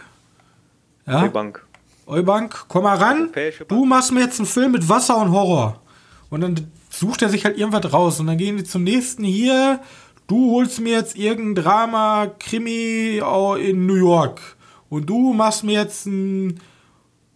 [1.06, 1.24] Ja?
[1.24, 1.66] Eubank.
[2.08, 3.32] Eubank, komm mal ran.
[3.68, 5.82] Du machst mir jetzt einen Film mit Wasser und Horror.
[6.30, 8.22] Und dann sucht er sich halt irgendwas raus.
[8.22, 9.82] Und dann gehen die zum nächsten hier.
[10.28, 13.22] Du holst mir jetzt irgendein Drama, Krimi
[13.62, 14.40] in New York.
[14.88, 16.62] Und du machst mir jetzt ein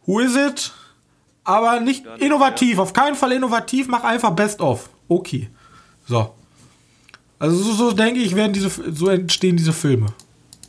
[0.06, 0.74] Who is it?
[1.44, 2.80] Aber nicht innovativ.
[2.80, 3.90] Auf keinen Fall innovativ.
[3.90, 4.90] Mach einfach Best of.
[5.08, 5.50] Okay.
[6.08, 6.34] So.
[7.40, 10.08] Also so, so denke ich, werden diese, so entstehen diese Filme.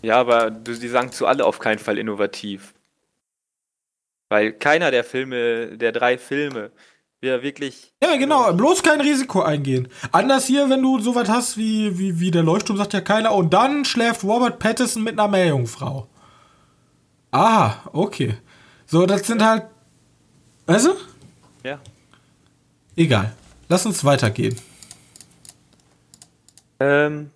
[0.03, 2.75] Ja, aber die sagen zu alle auf keinen Fall innovativ.
[4.29, 6.73] Weil keiner der Filme, der drei Filme,
[7.21, 7.93] wir wirklich.
[8.03, 9.89] Ja, genau, bloß kein Risiko eingehen.
[10.13, 13.55] Anders hier, wenn du sowas hast wie, wie, wie der Leuchtturm, sagt ja keiner, und
[13.55, 16.07] dann schläft Robert Pattinson mit einer Meerjungfrau.
[17.33, 18.37] Ah, okay.
[18.87, 19.65] So, das sind halt.
[20.67, 20.95] Weißt du?
[21.63, 21.79] Ja.
[22.97, 23.33] Egal.
[23.75, 24.55] Lass uns weitergehen.
[26.79, 27.31] Ähm,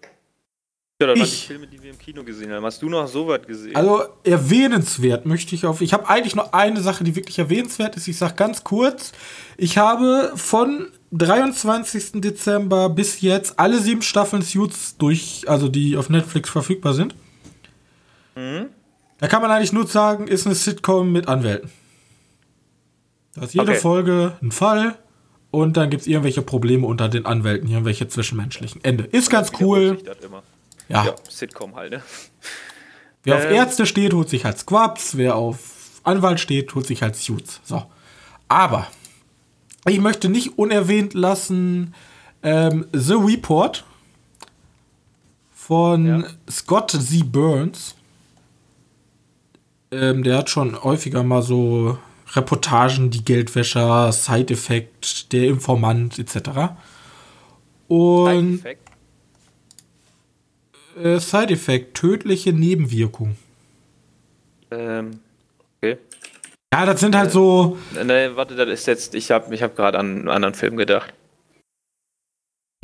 [1.01, 2.65] ja, das ich, waren die Filme, die wir im Kino gesehen haben.
[2.65, 3.75] Hast du noch so was gesehen?
[3.75, 5.81] Also erwähnenswert möchte ich auf.
[5.81, 8.07] Ich habe eigentlich nur eine Sache, die wirklich erwähnenswert ist.
[8.07, 9.11] Ich sage ganz kurz.
[9.57, 12.21] Ich habe von 23.
[12.21, 17.17] Dezember bis jetzt alle sieben Staffeln Suits durch, also die auf Netflix verfügbar sind.
[18.37, 18.67] Mhm.
[19.19, 21.73] Da kann man eigentlich nur sagen, ist eine Sitcom mit Anwälten.
[23.35, 23.81] Da ist jede okay.
[23.81, 24.97] Folge ein Fall
[25.51, 28.85] und dann gibt es irgendwelche Probleme unter den Anwälten, irgendwelche zwischenmenschlichen.
[28.85, 29.05] Ende.
[29.05, 29.99] Ist ganz cool.
[30.89, 31.07] Ja.
[31.07, 31.15] ja.
[31.29, 32.03] Sitcom halt, ne?
[33.25, 33.41] Wer ähm.
[33.41, 35.17] auf Ärzte steht, holt sich halt Squabs.
[35.17, 37.61] Wer auf Anwalt steht, holt sich halt Suits.
[37.65, 37.85] So.
[38.49, 38.87] Aber
[39.87, 41.95] ich möchte nicht unerwähnt lassen
[42.43, 43.85] ähm, The Report
[45.55, 46.25] von ja.
[46.51, 47.33] Scott Z.
[47.33, 47.95] Burns.
[49.91, 51.99] Ähm, der hat schon häufiger mal so
[52.35, 56.75] Reportagen, die Geldwäscher, Side-Effekt, der Informant etc.
[57.89, 58.91] Und Side-Effekt?
[61.03, 63.37] äh, Side-Effekt, tödliche Nebenwirkung.
[64.71, 65.21] Ähm,
[65.79, 65.99] okay.
[66.73, 67.79] Ja, das sind halt äh, so.
[67.93, 71.15] Ne, warte, das ist jetzt, ich habe ich hab gerade an einen anderen Film gedacht.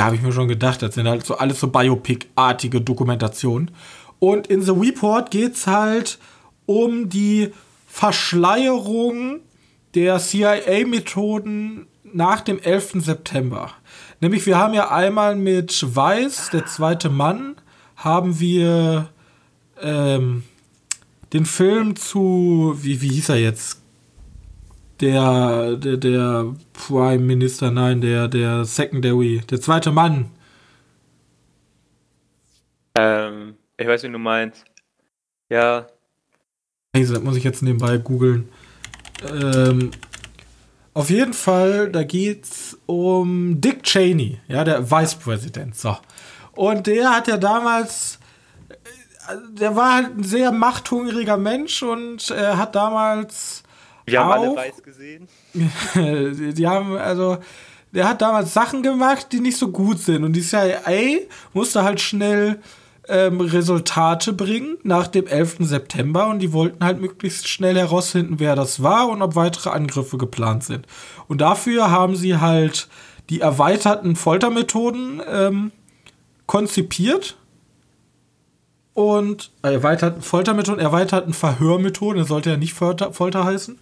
[0.01, 3.71] Ja, habe ich mir schon gedacht, das sind halt so alles so Biopic-artige Dokumentationen.
[4.19, 6.19] Und in The Report geht's halt
[6.67, 7.53] um die
[7.95, 9.39] Verschleierung
[9.95, 12.95] der CIA-Methoden nach dem 11.
[13.05, 13.71] September.
[14.21, 17.55] Nämlich, wir haben ja einmal mit Weiß, der zweite Mann,
[17.95, 19.11] haben wir
[19.81, 20.43] ähm,
[21.33, 23.81] den Film zu, wie, wie hieß er jetzt?
[25.01, 30.33] Der, der, der Prime Minister, nein, der, der Secondary, der zweite Mann.
[32.99, 34.65] Ähm, ich weiß, wie du meinst.
[35.49, 35.87] Ja.
[36.95, 38.49] Das muss ich jetzt nebenbei googeln.
[39.29, 39.91] Ähm,
[40.93, 45.77] auf jeden Fall, da geht's um Dick Cheney, ja, der Vice President.
[45.77, 45.97] So.
[46.53, 48.21] Und der hat ja damals,
[49.59, 53.65] der war halt ein sehr machthungriger Mensch und er hat damals.
[54.07, 55.29] Wir haben alle weiß gesehen.
[56.55, 57.39] die haben, also,
[57.91, 60.23] der hat damals Sachen gemacht, die nicht so gut sind.
[60.23, 62.61] Und die CIA musste halt schnell
[63.09, 65.57] ähm, Resultate bringen nach dem 11.
[65.61, 70.19] September und die wollten halt möglichst schnell herausfinden, wer das war und ob weitere Angriffe
[70.19, 70.87] geplant sind.
[71.29, 72.89] Und dafür haben sie halt
[73.31, 75.73] die erweiterten Foltermethoden ähm,
[76.47, 77.37] konzipiert
[78.93, 83.79] und erweiterten Foltermethoden, erweiterten Verhörmethoden, das sollte ja nicht Folter, Folter heißen.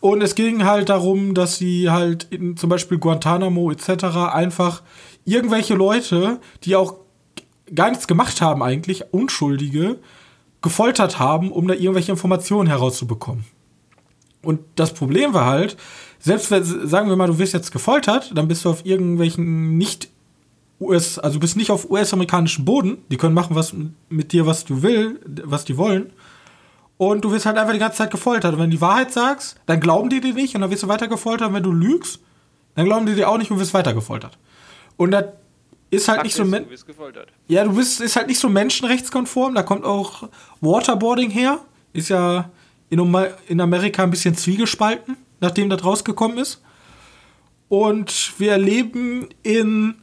[0.00, 4.04] Und es ging halt darum, dass sie halt in zum Beispiel Guantanamo etc.
[4.32, 4.82] einfach
[5.26, 6.99] irgendwelche Leute, die auch
[7.74, 9.98] gar nichts gemacht haben eigentlich, Unschuldige,
[10.62, 13.44] gefoltert haben, um da irgendwelche Informationen herauszubekommen.
[14.42, 15.76] Und das Problem war halt,
[16.18, 20.08] selbst wenn, sagen wir mal, du wirst jetzt gefoltert, dann bist du auf irgendwelchen nicht
[20.80, 22.98] US, also du bist nicht auf US-amerikanischem Boden.
[23.10, 23.74] Die können machen was
[24.08, 26.12] mit dir, was du will, was die wollen.
[26.96, 28.54] Und du wirst halt einfach die ganze Zeit gefoltert.
[28.54, 30.88] Und wenn du die Wahrheit sagst, dann glauben die dir nicht und dann wirst du
[30.88, 31.48] weiter gefoltert.
[31.48, 32.20] Und wenn du lügst,
[32.74, 34.38] dann glauben die dir auch nicht und wirst weiter gefoltert.
[34.96, 35.24] Und das
[35.90, 36.44] ist halt nicht so.
[36.44, 37.28] Du bist gefoltert.
[37.48, 39.54] Ja, du bist ist halt nicht so menschenrechtskonform.
[39.54, 40.28] Da kommt auch
[40.60, 41.60] Waterboarding her.
[41.92, 42.50] Ist ja
[42.90, 43.16] in,
[43.48, 46.62] in Amerika ein bisschen zwiegespalten, nachdem das rausgekommen ist.
[47.68, 49.94] Und wir erleben in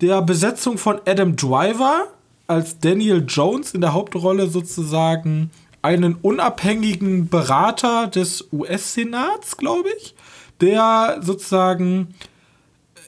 [0.00, 2.08] der Besetzung von Adam Driver
[2.46, 5.50] als Daniel Jones in der Hauptrolle sozusagen
[5.82, 10.14] einen unabhängigen Berater des US-Senats, glaube ich,
[10.60, 12.14] der sozusagen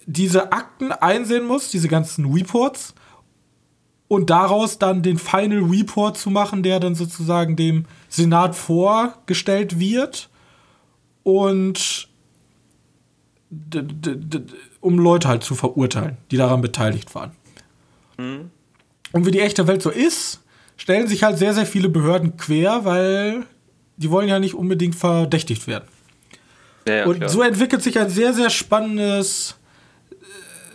[0.06, 2.94] diese Akten einsehen muss, diese ganzen Reports,
[4.10, 10.28] und daraus dann den Final Report zu machen, der dann sozusagen dem Senat vorgestellt wird
[11.22, 12.08] und
[14.80, 17.30] um Leute halt zu verurteilen, die daran beteiligt waren.
[18.18, 18.50] Mhm.
[19.12, 20.40] Und wie die echte Welt so ist,
[20.76, 23.44] stellen sich halt sehr, sehr viele Behörden quer, weil
[23.96, 25.84] die wollen ja nicht unbedingt verdächtigt werden.
[26.88, 27.28] Ja, ja, und klar.
[27.28, 29.54] so entwickelt sich ein sehr, sehr spannendes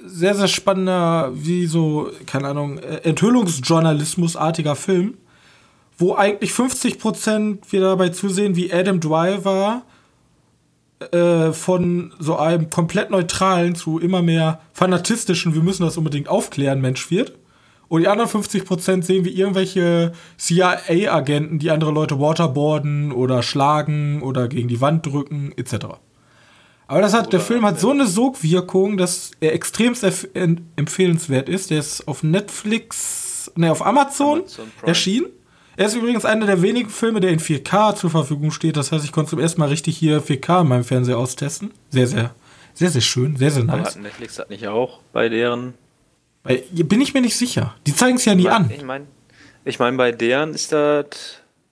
[0.05, 5.15] sehr, sehr spannender, wie so, keine Ahnung, äh, Enthüllungsjournalismusartiger Film,
[5.97, 9.83] wo eigentlich 50% wir dabei zusehen, wie Adam Driver
[11.11, 16.81] äh, von so einem komplett neutralen zu immer mehr fanatistischen, wir müssen das unbedingt aufklären,
[16.81, 17.33] Mensch wird.
[17.87, 24.47] Und die anderen 50% sehen wir irgendwelche CIA-Agenten, die andere Leute waterboarden oder schlagen oder
[24.47, 25.97] gegen die Wand drücken, etc.
[26.87, 30.05] Aber das hat, der Film hat so eine Sogwirkung, dass er extremst
[30.75, 31.71] empfehlenswert ist.
[31.71, 35.27] Der ist auf Netflix, ne, auf Amazon, Amazon erschienen.
[35.77, 38.77] Er ist übrigens einer der wenigen Filme, der in 4K zur Verfügung steht.
[38.77, 41.71] Das heißt, ich konnte zum ersten Mal richtig hier 4K in meinem Fernseher austesten.
[41.89, 42.33] Sehr, sehr,
[42.73, 43.95] sehr, sehr schön, sehr, sehr nice.
[43.95, 45.73] Aber Netflix hat nicht auch bei deren.
[46.43, 47.75] Bei, bin ich mir nicht sicher.
[47.87, 48.69] Die zeigen es ja nie ich mein, an.
[48.69, 49.07] Ich meine,
[49.65, 51.07] ich mein, bei deren ist das,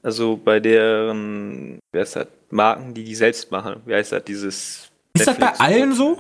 [0.02, 3.82] also bei deren, wer ist das, Marken, die die selbst machen.
[3.86, 6.20] Wie heißt das, dieses ist Netflix das bei allen so?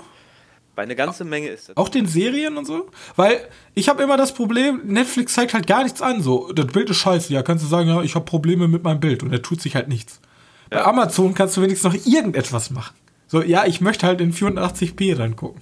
[0.75, 1.77] Bei einer ganzen Menge ist das.
[1.77, 2.89] Auch den Serien und so?
[3.15, 6.21] Weil ich habe immer das Problem, Netflix zeigt halt gar nichts an.
[6.21, 7.31] So, das Bild ist scheiße.
[7.31, 9.75] Ja, kannst du sagen, ja, ich habe Probleme mit meinem Bild und er tut sich
[9.75, 10.19] halt nichts.
[10.71, 10.79] Ja.
[10.79, 12.95] Bei Amazon kannst du wenigstens noch irgendetwas machen.
[13.27, 15.61] So, ja, ich möchte halt in 84p dann gucken.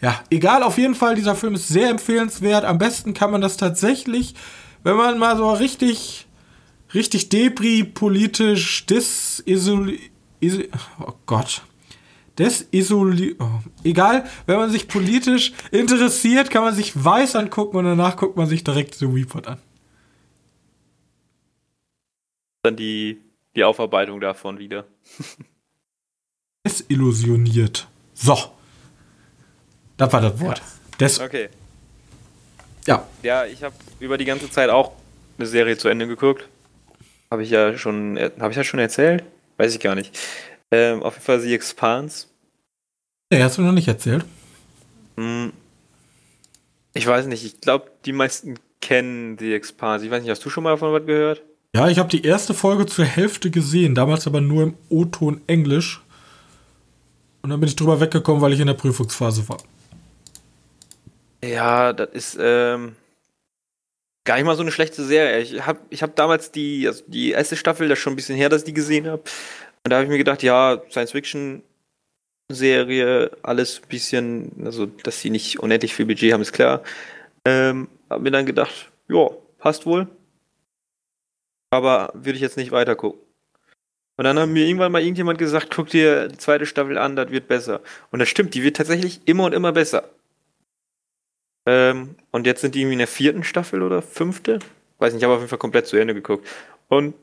[0.00, 2.64] Ja, egal, auf jeden Fall, dieser Film ist sehr empfehlenswert.
[2.64, 4.34] Am besten kann man das tatsächlich,
[4.84, 6.26] wenn man mal so richtig,
[6.94, 10.00] richtig debris politisch disisoliert.
[11.00, 11.62] Oh Gott
[12.38, 13.36] desisoliert.
[13.40, 13.60] Oh.
[13.84, 18.46] Egal, wenn man sich politisch interessiert, kann man sich weiß angucken und danach guckt man
[18.46, 19.58] sich direkt den Report an.
[22.62, 23.18] Dann die,
[23.56, 24.86] die Aufarbeitung davon wieder.
[26.66, 27.88] Desillusioniert.
[28.14, 28.36] So.
[29.96, 30.62] Das war das Wort.
[31.00, 31.48] Des okay.
[32.86, 33.06] Ja.
[33.22, 34.92] Ja, ich habe über die ganze Zeit auch
[35.36, 36.48] eine Serie zu Ende geguckt.
[37.30, 39.24] Habe ich ja schon, habe ich ja schon erzählt?
[39.56, 40.18] Weiß ich gar nicht.
[40.70, 42.26] Ähm, auf jeden Fall The Expanse.
[43.30, 44.24] Nee, hast du noch nicht erzählt.
[45.16, 45.52] Hm.
[46.94, 50.04] Ich weiß nicht, ich glaube, die meisten kennen The Expanse.
[50.04, 51.42] Ich weiß nicht, hast du schon mal davon was gehört?
[51.74, 56.00] Ja, ich habe die erste Folge zur Hälfte gesehen, damals aber nur im O-Ton Englisch.
[57.42, 59.58] Und dann bin ich drüber weggekommen, weil ich in der Prüfungsphase war.
[61.44, 62.96] Ja, das ist ähm,
[64.24, 65.40] gar nicht mal so eine schlechte Serie.
[65.40, 68.36] Ich habe ich hab damals die, also die erste Staffel, das ist schon ein bisschen
[68.36, 69.22] her, dass ich die gesehen habe.
[69.84, 71.62] Und da habe ich mir gedacht, ja, Science Fiction
[72.50, 76.82] Serie, alles ein bisschen, also dass sie nicht unendlich viel Budget haben, ist klar.
[77.44, 80.08] Ähm, hab mir dann gedacht, ja, passt wohl.
[81.70, 83.20] Aber würde ich jetzt nicht weiter gucken.
[84.16, 87.30] Und dann haben mir irgendwann mal irgendjemand gesagt, guck dir die zweite Staffel an, das
[87.30, 87.82] wird besser.
[88.10, 90.10] Und das stimmt, die wird tatsächlich immer und immer besser.
[91.66, 94.58] Ähm, und jetzt sind die irgendwie in der vierten Staffel oder fünfte?
[94.98, 96.48] Weiß nicht, ich habe auf jeden Fall komplett zu Ende geguckt.
[96.88, 97.14] Und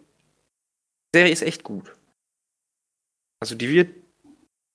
[1.13, 1.94] die Serie ist echt gut.
[3.45, 3.89] Also die wird.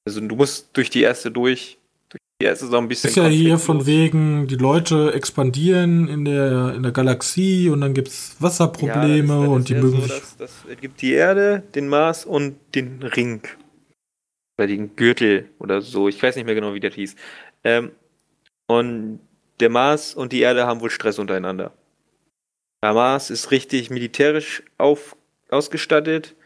[0.06, 1.76] Also du musst durch die erste durch.
[2.08, 3.10] Durch die erste so ein bisschen.
[3.10, 7.94] Ist ja hier von wegen, die Leute expandieren in der, in der Galaxie und dann
[7.94, 10.02] gibt es Wasserprobleme ja, das, das und die mögen.
[10.02, 10.06] So,
[10.38, 13.42] dass, es gibt die Erde, den Mars und den Ring.
[14.56, 16.06] Oder den Gürtel oder so.
[16.06, 17.16] Ich weiß nicht mehr genau, wie der hieß.
[17.64, 17.90] Ähm,
[18.68, 19.18] und
[19.58, 21.72] der Mars und die Erde haben wohl Stress untereinander.
[22.84, 25.16] Der Mars ist richtig militärisch auf,
[25.48, 26.36] ausgestattet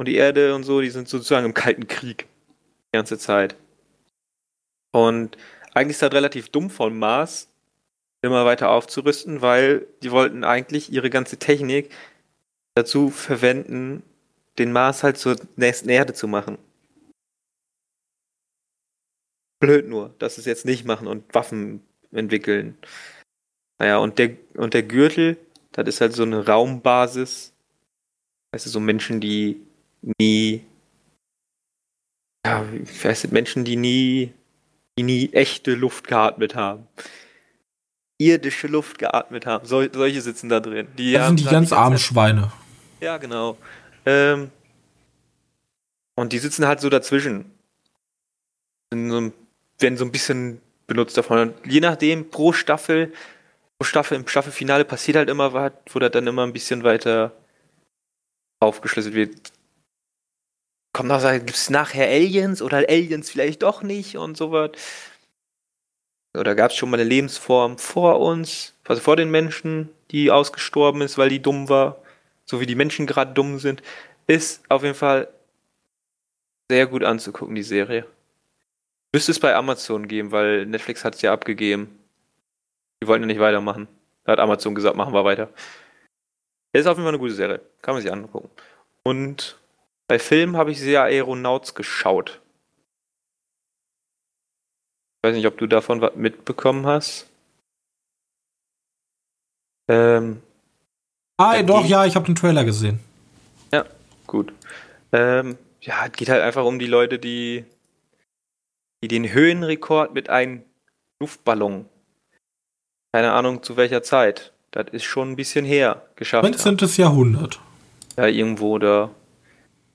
[0.00, 2.26] und die Erde und so, die sind sozusagen im Kalten Krieg.
[2.86, 3.54] Die ganze Zeit.
[4.92, 5.36] Und
[5.74, 7.50] eigentlich ist das relativ dumm von Mars,
[8.22, 11.94] immer weiter aufzurüsten, weil die wollten eigentlich ihre ganze Technik
[12.74, 14.02] dazu verwenden,
[14.58, 16.56] den Mars halt zur nächsten Erde zu machen.
[19.60, 22.78] Blöd nur, dass sie es jetzt nicht machen und Waffen entwickeln.
[23.78, 25.36] Naja, und der, und der Gürtel,
[25.72, 27.52] das ist halt so eine Raumbasis.
[28.52, 29.66] Weißt du, so Menschen, die
[30.02, 30.64] nie,
[32.44, 34.32] ja, ich weiß nicht, Menschen, die nie,
[34.98, 36.86] die nie echte Luft geatmet haben.
[38.18, 39.66] Irdische Luft geatmet haben.
[39.66, 40.88] Sol solche sitzen da drin.
[40.98, 42.52] Die das sind die ganz armen Schweine.
[43.00, 43.56] Ja, genau.
[44.04, 44.50] Ähm,
[46.16, 47.50] und die sitzen halt so dazwischen.
[48.92, 49.32] So,
[49.78, 51.38] werden so ein bisschen benutzt davon.
[51.38, 53.12] Und je nachdem, pro Staffel,
[53.78, 57.32] pro Staffel, im Staffelfinale passiert halt immer was, wo das dann immer ein bisschen weiter
[58.60, 59.52] aufgeschlüsselt wird
[60.92, 64.70] kommt noch, gibt es nachher Aliens oder Aliens vielleicht doch nicht und so was.
[66.36, 71.02] oder gab es schon mal eine Lebensform vor uns, also vor den Menschen, die ausgestorben
[71.02, 72.02] ist, weil die dumm war,
[72.44, 73.82] so wie die Menschen gerade dumm sind,
[74.26, 75.28] ist auf jeden Fall
[76.70, 78.06] sehr gut anzugucken, die Serie.
[79.12, 81.98] Müsste es bei Amazon geben, weil Netflix hat es ja abgegeben.
[83.02, 83.88] Die wollten ja nicht weitermachen.
[84.24, 85.50] Da hat Amazon gesagt, machen wir weiter.
[86.72, 87.60] Ist auf jeden Fall eine gute Serie.
[87.82, 88.50] Kann man sich angucken.
[89.02, 89.59] Und
[90.10, 92.40] bei Filmen habe ich sehr Aeronauts geschaut.
[95.14, 97.28] Ich weiß nicht, ob du davon was mitbekommen hast.
[99.88, 100.42] Ähm,
[101.36, 102.98] ah, doch, ja, ich habe den Trailer gesehen.
[103.72, 103.84] Ja,
[104.26, 104.52] gut.
[105.12, 107.64] Ähm, ja, es geht halt einfach um die Leute, die,
[109.04, 110.64] die den Höhenrekord mit einem
[111.20, 111.88] Luftballon,
[113.12, 116.78] keine Ahnung zu welcher Zeit, das ist schon ein bisschen her, geschafft 19.
[116.78, 116.94] haben.
[116.96, 117.60] Jahrhundert.
[118.16, 119.14] Ja, irgendwo da.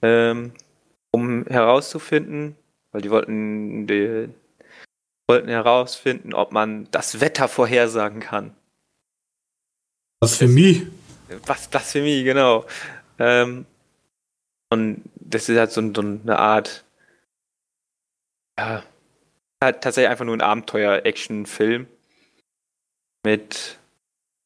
[0.01, 0.53] Ähm,
[1.11, 2.55] um herauszufinden,
[2.91, 4.29] weil die wollten, die
[5.27, 8.55] wollten herausfinden, ob man das Wetter vorhersagen kann.
[10.21, 10.83] Was für mich?
[11.45, 12.65] Was das für mich, genau.
[13.19, 13.65] Ähm,
[14.69, 16.83] und das ist halt so, so eine Art,
[18.59, 18.83] ja,
[19.63, 21.87] halt tatsächlich einfach nur ein Abenteuer-Action-Film
[23.25, 23.79] mit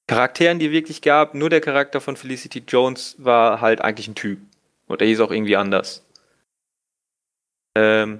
[0.07, 1.35] Charakteren, die wirklich gab.
[1.35, 4.39] Nur der Charakter von Felicity Jones war halt eigentlich ein Typ.
[4.89, 6.05] Und er hieß auch irgendwie anders.
[7.75, 8.19] Ähm,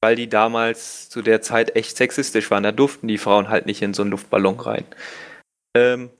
[0.00, 2.62] weil die damals zu der Zeit echt sexistisch waren.
[2.62, 4.86] Da durften die Frauen halt nicht in so einen Luftballon rein.
[5.74, 6.10] Ähm,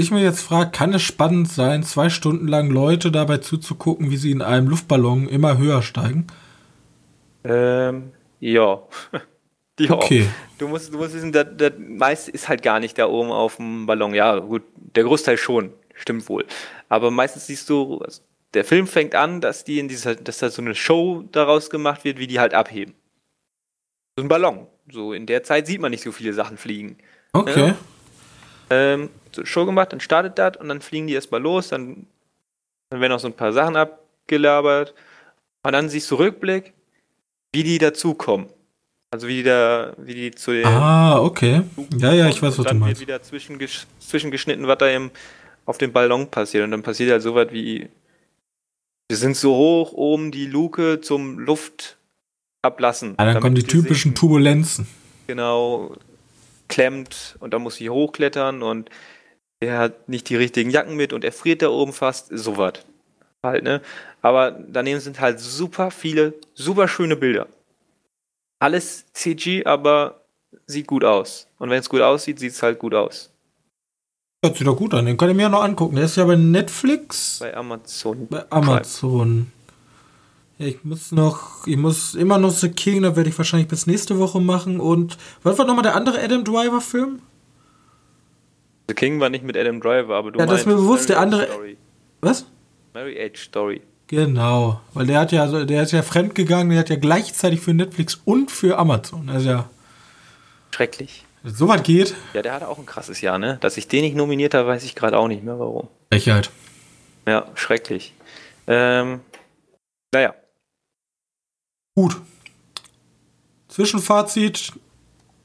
[0.00, 4.16] ich mir jetzt frage, kann es spannend sein, zwei Stunden lang Leute dabei zuzugucken, wie
[4.16, 6.26] sie in einem Luftballon immer höher steigen?
[7.44, 8.80] Ähm, ja.
[9.78, 9.90] ja.
[9.90, 10.26] Okay.
[10.56, 13.56] Du musst, du musst wissen, das, das meiste ist halt gar nicht da oben auf
[13.56, 14.14] dem Ballon.
[14.14, 14.62] Ja, gut,
[14.96, 16.46] der Großteil schon, stimmt wohl.
[16.90, 18.20] Aber meistens siehst du, also
[18.52, 22.04] der Film fängt an, dass die in dieser, dass da so eine Show daraus gemacht
[22.04, 22.94] wird, wie die halt abheben.
[24.16, 24.66] So ein Ballon.
[24.90, 26.98] So in der Zeit sieht man nicht so viele Sachen fliegen.
[27.32, 27.68] Okay.
[27.68, 27.76] Ja?
[28.70, 32.06] Ähm, so Show gemacht, dann startet das und dann fliegen die erstmal los, dann,
[32.90, 34.94] dann werden auch so ein paar Sachen abgelabert.
[35.62, 36.72] Und dann siehst du Rückblick,
[37.52, 38.48] wie die dazukommen.
[39.12, 40.66] Also wie die da, wie die zu den.
[40.66, 41.62] Ah, okay.
[41.98, 42.80] Ja, ja, ich weiß, was du meinst.
[42.80, 45.10] Dann wird wieder zwischengesch zwischengeschnitten, was da eben
[45.70, 46.64] auf dem Ballon passiert.
[46.64, 47.88] Und dann passiert halt so was wie.
[49.08, 51.96] Wir sind so hoch oben die Luke zum Luft
[52.62, 53.14] ablassen.
[53.18, 54.86] Ja, dann kommen die typischen Turbulenzen.
[55.26, 55.96] Genau,
[56.68, 58.90] klemmt und dann muss sie hochklettern und
[59.60, 62.74] er hat nicht die richtigen Jacken mit und er friert da oben fast, so was.
[63.42, 63.80] Halt, ne?
[64.22, 67.46] Aber daneben sind halt super viele, super schöne Bilder.
[68.58, 70.20] Alles CG, aber
[70.66, 71.48] sieht gut aus.
[71.58, 73.30] Und wenn es gut aussieht, sieht es halt gut aus.
[74.42, 75.96] Hört sich doch gut an, den könnt ihr mir ja noch angucken.
[75.96, 77.40] Der ist ja bei Netflix.
[77.40, 78.26] Bei Amazon.
[78.28, 79.52] Bei Amazon.
[80.56, 83.86] Ja, ich muss noch, ich muss immer noch The King, da werde ich wahrscheinlich bis
[83.86, 84.80] nächste Woche machen.
[84.80, 87.20] Und was war nochmal der andere Adam Driver-Film?
[88.88, 91.20] The King war nicht mit Adam Driver, aber du Ja, das ist mir bewusst, der
[91.20, 91.46] andere.
[91.46, 91.76] Story.
[92.22, 92.46] Was?
[92.94, 93.82] Mary Age Story.
[94.06, 98.18] Genau, weil der hat ja, der ist ja fremdgegangen, der hat ja gleichzeitig für Netflix
[98.24, 99.28] und für Amazon.
[99.28, 99.70] Also ja.
[100.70, 101.26] Schrecklich.
[101.44, 102.14] So was geht.
[102.34, 103.58] Ja, der hatte auch ein krasses Jahr, ne?
[103.60, 105.88] Dass ich den nicht nominiert habe, weiß ich gerade auch nicht mehr warum.
[106.12, 106.50] Frechheit.
[107.26, 108.14] Ja, schrecklich.
[108.66, 109.20] Ähm,
[110.12, 110.34] naja.
[111.94, 112.20] Gut.
[113.68, 114.72] Zwischenfazit: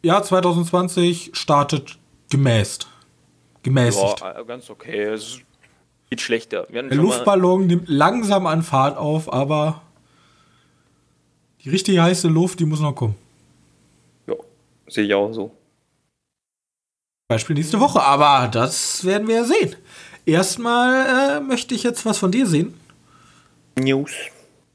[0.03, 1.97] Jahr 2020 startet
[2.29, 2.87] gemäßt
[3.65, 4.21] gemäßigt.
[4.21, 5.03] Ja, ganz okay.
[5.03, 5.39] Es
[6.09, 6.67] geht schlechter.
[6.71, 9.81] Der Luftballon nimmt langsam an Fahrt auf, aber
[11.61, 13.15] die richtig heiße Luft, die muss noch kommen.
[14.27, 14.35] Ja,
[14.87, 15.51] sehe ich auch so.
[17.27, 19.75] Beispiel nächste Woche, aber das werden wir ja sehen.
[20.25, 22.79] Erstmal äh, möchte ich jetzt was von dir sehen.
[23.77, 24.11] News.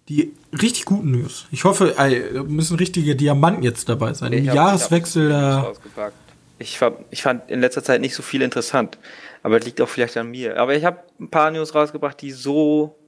[0.09, 1.46] Die richtig guten News.
[1.53, 4.32] Ich hoffe, äh, müssen richtige Diamanten jetzt dabei sein.
[4.32, 5.28] Im Jahreswechsel.
[5.28, 5.72] da
[6.59, 6.78] ich,
[7.11, 8.98] ich fand in letzter Zeit nicht so viel interessant.
[9.42, 10.59] Aber das liegt auch vielleicht an mir.
[10.59, 12.98] Aber ich habe ein paar News rausgebracht, die so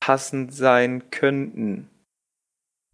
[0.00, 1.90] passend sein könnten.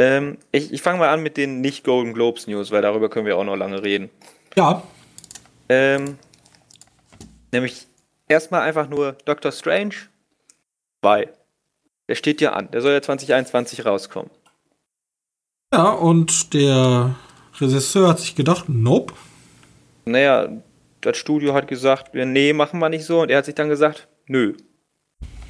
[0.02, 3.26] Ähm, ich ich fange mal an mit den nicht Golden Globes News, weil darüber können
[3.26, 4.10] wir auch noch lange reden.
[4.56, 4.82] Ja.
[5.68, 6.18] Ähm,
[7.52, 7.86] nämlich
[8.26, 9.94] erstmal einfach nur Doctor Strange
[11.02, 11.28] 2.
[12.08, 12.68] Der steht ja an.
[12.72, 14.30] Der soll ja 2021 rauskommen.
[15.72, 17.14] Ja, und der
[17.60, 19.14] Regisseur hat sich gedacht, nope.
[20.04, 20.48] Naja,
[21.00, 23.20] das Studio hat gesagt, nee, machen wir nicht so.
[23.20, 24.56] Und er hat sich dann gesagt, nö.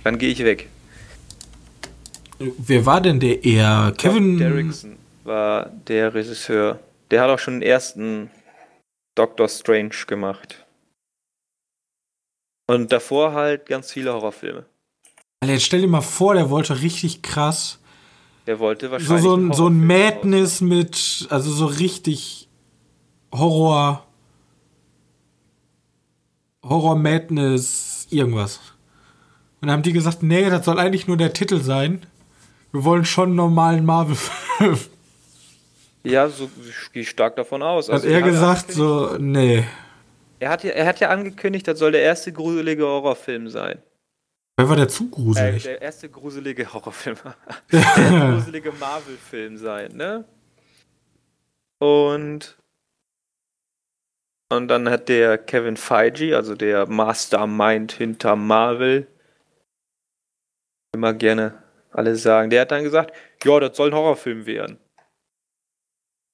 [0.05, 0.69] Dann gehe ich weg.
[2.59, 3.93] Wer war denn der eher?
[3.97, 6.79] Kevin Derrickson war der Regisseur.
[7.11, 8.31] Der hat auch schon den ersten
[9.15, 10.65] Doctor Strange gemacht.
[12.69, 14.65] Und davor halt ganz viele Horrorfilme.
[15.41, 17.79] Alter, jetzt stell dir mal vor, der wollte richtig krass
[18.47, 19.23] Der wollte So, wahrscheinlich.
[19.23, 22.49] so, einen ein, so ein Madness mit, also so richtig
[23.33, 24.07] Horror.
[26.65, 28.59] Horror Madness, irgendwas.
[29.61, 32.07] Und dann haben die gesagt, nee, das soll eigentlich nur der Titel sein.
[32.73, 34.79] Wir wollen schon einen normalen Marvel-Film.
[36.05, 37.89] Ja, so ich gehe stark davon aus.
[37.89, 39.65] Hat Also, er er, hat gesagt, so, nee.
[40.41, 43.81] er, hat ja, er hat ja angekündigt, das soll der erste gruselige Horrorfilm sein.
[44.57, 45.63] Wer war der zu Äh, gruselig?
[45.63, 47.17] der erste gruselige Horrorfilm.
[47.73, 50.25] der erste gruselige Marvel-Film sein, ne?
[51.79, 52.57] Und.
[54.53, 59.07] Und dann hat der Kevin Feige, also der Mastermind hinter Marvel,
[60.95, 61.62] immer gerne
[61.93, 63.13] alle sagen, der hat dann gesagt,
[63.45, 64.79] ja, das soll ein Horrorfilm werden.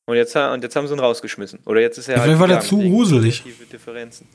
[0.07, 1.61] Und jetzt, und jetzt haben sie ihn rausgeschmissen.
[1.67, 3.45] Oder jetzt ist er Ja, vielleicht war der zu gruselig.
[3.71, 4.27] Differenzen.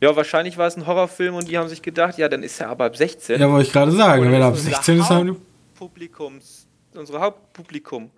[0.00, 2.68] Ja, wahrscheinlich war es ein Horrorfilm und die haben sich gedacht, ja, dann ist er
[2.68, 3.40] aber ab 16.
[3.40, 4.24] ja, wollte ich gerade sagen.
[4.24, 5.36] Wenn er ab unser 16 ist, haben
[5.74, 8.10] Publikums, unsere Hauptpublikum.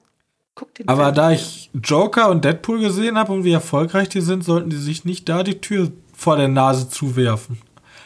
[0.54, 1.14] Guckt den Aber Film.
[1.14, 5.04] da ich Joker und Deadpool gesehen habe und wie erfolgreich die sind, sollten die sich
[5.04, 7.62] nicht da die Tür vor der Nase zuwerfen.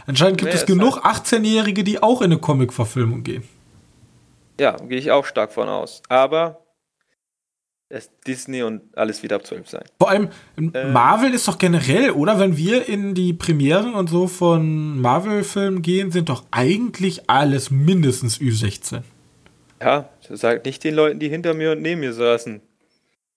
[0.06, 3.42] Anscheinend gibt Nee, es genug 18-Jährige, die auch in eine Comic-Verfilmung gehen.
[4.60, 6.02] Ja, gehe ich auch stark von aus.
[6.08, 6.60] Aber
[7.88, 9.84] es Disney und alles wieder ab 12 sein.
[9.98, 10.90] Vor allem, Äh.
[10.90, 12.38] Marvel ist doch generell, oder?
[12.38, 18.38] Wenn wir in die Premieren und so von Marvel-Filmen gehen, sind doch eigentlich alles mindestens
[18.38, 19.02] Ü16.
[19.82, 22.62] Ja, sagt nicht den Leuten, die hinter mir und neben mir saßen.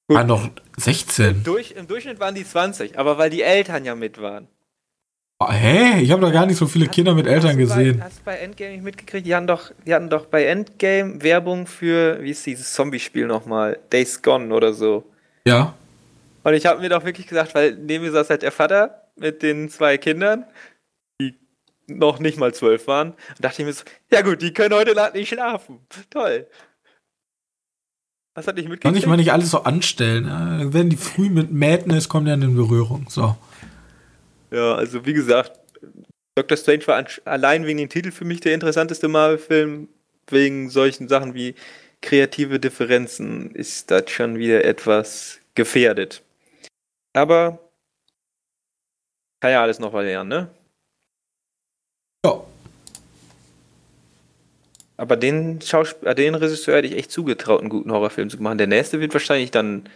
[0.08, 1.44] Waren doch 16.
[1.44, 4.48] Durch, Im Durchschnitt waren die 20, aber weil die Eltern ja mit waren.
[5.40, 6.02] Oh, hä?
[6.02, 7.98] Ich habe doch gar nicht so viele Kinder mit Eltern Hast du gesehen.
[8.00, 9.28] Bei, hast du bei Endgame nicht mitgekriegt?
[9.28, 13.78] Die hatten doch, die hatten doch bei Endgame Werbung für, wie ist dieses Zombie-Spiel nochmal?
[13.92, 15.04] Days Gone oder so.
[15.46, 15.76] Ja.
[16.44, 19.44] Und ich habe mir doch wirklich gesagt, weil neben mir saß halt der Vater mit
[19.44, 20.46] den zwei Kindern,
[21.22, 21.36] die
[21.86, 23.12] noch nicht mal zwölf waren.
[23.12, 25.82] Und dachte ich mir so, ja gut, die können heute Nacht nicht schlafen.
[26.10, 26.48] Toll.
[28.34, 28.98] Was hat Kann mitgekriegt?
[28.98, 30.24] ich mal nicht alles so anstellen.
[30.24, 30.30] ne?
[30.60, 33.06] Dann werden die früh mit Madness, kommen dann in Berührung.
[33.10, 33.36] So.
[34.52, 35.60] Ja, also wie gesagt,
[36.36, 39.90] Doctor Strange war allein wegen dem Titel für mich der interessanteste Marvel-Film.
[40.30, 41.56] Wegen solchen Sachen wie
[42.02, 46.22] kreative Differenzen ist das schon wieder etwas gefährdet.
[47.14, 47.60] Aber
[49.40, 50.50] kann ja alles noch mal lernen, ne?
[52.26, 52.44] Ja.
[54.98, 58.58] Aber den Schauspiel äh, den Regisseur hätte ich echt zugetraut, einen guten Horrorfilm zu machen.
[58.58, 59.88] Der nächste wird wahrscheinlich dann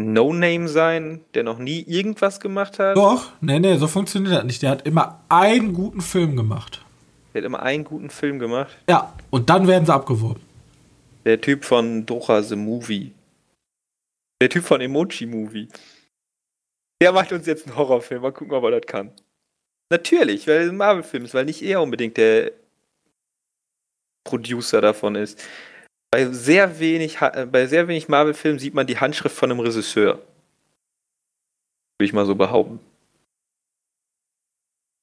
[0.00, 2.96] No-Name sein, der noch nie irgendwas gemacht hat.
[2.96, 4.62] Doch, nee, nee, so funktioniert das nicht.
[4.62, 6.84] Der hat immer einen guten Film gemacht.
[7.32, 8.76] Der hat immer einen guten Film gemacht.
[8.88, 10.42] Ja, und dann werden sie abgeworben.
[11.24, 13.12] Der Typ von Dora the Movie.
[14.40, 15.68] Der Typ von Emoji Movie.
[17.00, 18.22] Der macht uns jetzt einen Horrorfilm.
[18.22, 19.12] Mal gucken, ob er das kann.
[19.90, 22.52] Natürlich, weil es ein Marvel-Film ist, weil nicht er unbedingt der
[24.24, 25.42] Producer davon ist.
[26.14, 30.14] Bei sehr wenig, äh, bei sehr wenig Marvel-Filmen sieht man die Handschrift von einem Regisseur.
[30.14, 32.78] Würde ich mal so behaupten.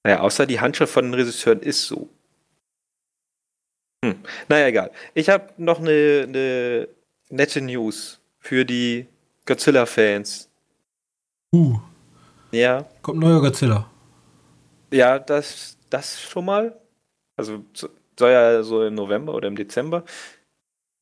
[0.06, 2.08] Naja, außer die Handschrift von den Regisseuren ist so.
[4.06, 4.24] Hm.
[4.48, 4.92] Naja, egal.
[5.14, 6.88] Ich habe noch eine, eine
[7.28, 9.06] nette News für die
[9.46, 10.50] Godzilla-Fans.
[11.54, 11.78] Uh,
[12.54, 13.92] Ja, kommt neuer Godzilla.
[14.94, 16.80] ja, das, das schon mal.
[17.36, 20.06] Also so- soll ja so im November oder im Dezember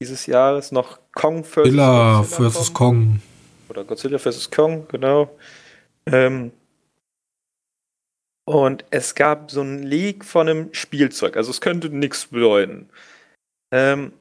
[0.02, 1.56] dieses Jahres noch Kong vs.
[1.56, 2.74] Godzilla vs.
[2.74, 3.22] Kong.
[3.70, 4.50] Oder Godzilla vs.
[4.50, 5.30] Kong, genau.
[6.06, 6.52] Ähm,
[8.46, 11.38] und es gab so ein Leak von einem Spielzeug.
[11.38, 12.90] Also es könnte nichts bedeuten.
[13.72, 14.14] Ähm,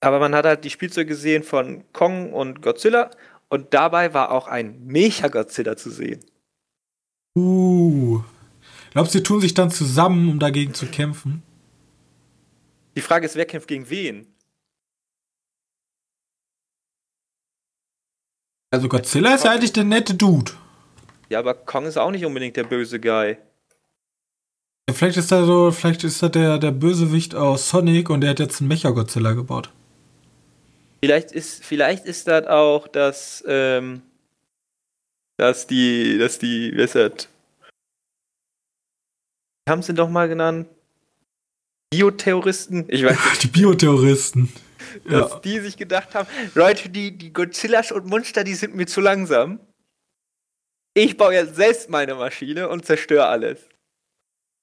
[0.00, 3.10] aber man hat halt die Spielzeuge gesehen von Kong und Godzilla.
[3.48, 6.20] Und dabei war auch ein Mecha-Godzilla zu sehen.
[7.36, 8.20] Uh.
[8.92, 11.42] Glaubst du, sie tun sich dann zusammen, um dagegen zu kämpfen?
[12.94, 14.26] Die Frage ist, wer kämpft gegen wen?
[18.70, 20.52] Also Godzilla ist ja eigentlich der nette Dude.
[21.30, 23.36] Ja, aber Kong ist auch nicht unbedingt der böse Guy.
[24.88, 28.30] Ja, vielleicht ist da so, vielleicht ist da der, der Bösewicht aus Sonic und der
[28.30, 29.70] hat jetzt einen Mecha-Godzilla gebaut.
[31.02, 34.02] Vielleicht ist, vielleicht ist das auch, dass, ähm,
[35.38, 37.28] dass die, dass die, wie ist das?
[39.66, 40.66] Wie haben sie doch mal genannt?
[41.90, 42.86] Bioterroristen?
[42.88, 44.52] Ich weiß nicht, Die Bioterroristen.
[45.04, 45.38] Dass Ja.
[45.40, 49.60] die sich gedacht haben, Leute, die, die Godzillas und Monster, die sind mir zu langsam.
[50.94, 53.68] Ich baue jetzt selbst meine Maschine und zerstöre alles.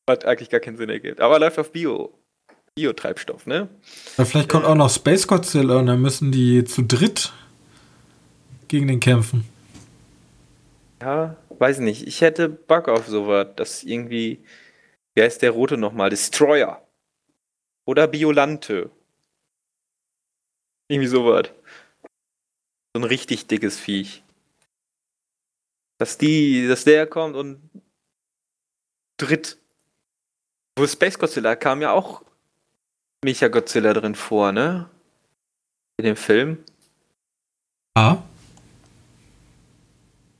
[0.08, 1.22] Was eigentlich gar keinen Sinn ergibt.
[1.22, 2.20] Aber läuft auf Bio.
[2.76, 3.70] Biotreibstoff, ne?
[4.18, 7.32] Oder vielleicht kommt auch noch Space Godzilla und dann müssen die zu dritt
[8.68, 9.46] gegen den kämpfen.
[11.02, 12.06] Ja, weiß nicht.
[12.06, 13.48] Ich hätte Bock auf sowas.
[13.56, 14.44] Das irgendwie.
[15.14, 16.10] Wer ist der rote nochmal?
[16.10, 16.86] Destroyer.
[17.86, 18.90] Oder Biolante.
[20.88, 21.50] Irgendwie sowas.
[22.94, 24.24] So ein richtig dickes Viech.
[25.98, 27.70] Dass die, dass der kommt und
[29.18, 29.58] dritt.
[30.78, 32.24] Wo Space Godzilla kam ja auch
[33.24, 34.90] Mecha Godzilla drin vor, ne?
[35.98, 36.64] In dem Film.
[37.96, 38.18] Ah.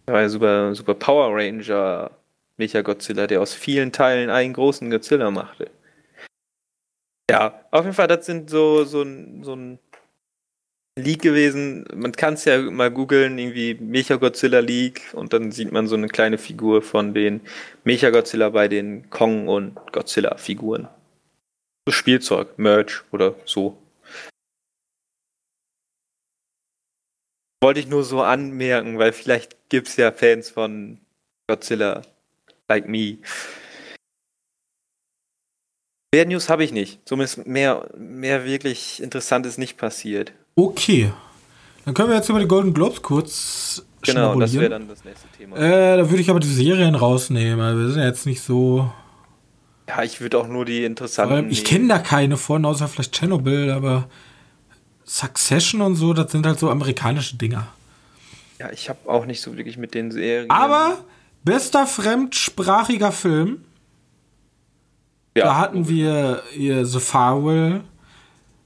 [0.06, 2.12] Da war ja super, super Power Ranger
[2.58, 5.72] Mecha Godzilla, der aus vielen Teilen einen großen Godzilla machte.
[7.30, 9.80] Ja, auf jeden Fall, das sind so, so, ein, so ein
[10.98, 11.86] Leak gewesen.
[11.94, 15.96] Man kann es ja mal googeln, irgendwie Mecha Godzilla Leak und dann sieht man so
[15.96, 17.42] eine kleine Figur von den
[17.84, 20.88] Mecha Godzilla bei den Kong und Godzilla Figuren.
[21.86, 23.78] So Spielzeug, Merch oder so.
[27.62, 31.00] Wollte ich nur so anmerken, weil vielleicht gibt es ja Fans von
[31.50, 32.04] Godzilla
[32.70, 33.18] like me.
[36.14, 37.06] Mehr News habe ich nicht.
[37.06, 40.32] Zumindest mehr, mehr wirklich Interessantes nicht passiert.
[40.56, 41.12] Okay.
[41.84, 45.28] Dann können wir jetzt über die Golden Globes kurz Genau, das wäre dann das nächste
[45.30, 45.58] Thema.
[45.58, 47.80] Äh, da würde ich aber die Serien rausnehmen.
[47.80, 48.92] Wir sind ja jetzt nicht so.
[49.88, 51.50] Ja, ich würde auch nur die interessanten.
[51.50, 54.08] Ich kenne da keine von, außer vielleicht Chernobyl, aber
[55.06, 57.68] Succession und so, das sind halt so amerikanische Dinger.
[58.60, 60.50] Ja, ich habe auch nicht so wirklich mit den Serien.
[60.50, 60.98] Aber
[61.44, 63.64] bester fremdsprachiger Film.
[65.36, 65.46] Ja.
[65.46, 67.82] Da hatten wir hier The Farewell,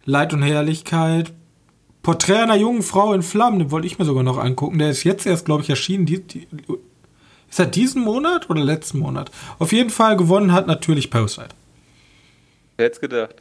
[0.06, 1.34] Leid und Herrlichkeit,
[2.02, 4.80] Porträt einer jungen Frau in Flammen, den wollte ich mir sogar noch angucken.
[4.80, 6.06] Der ist jetzt erst, glaube ich, erschienen.
[6.06, 6.48] Die, die,
[7.50, 9.32] ist er diesen Monat oder letzten Monat?
[9.58, 11.50] Auf jeden Fall gewonnen hat natürlich Parasite.
[12.78, 13.36] Wer hätte gedacht?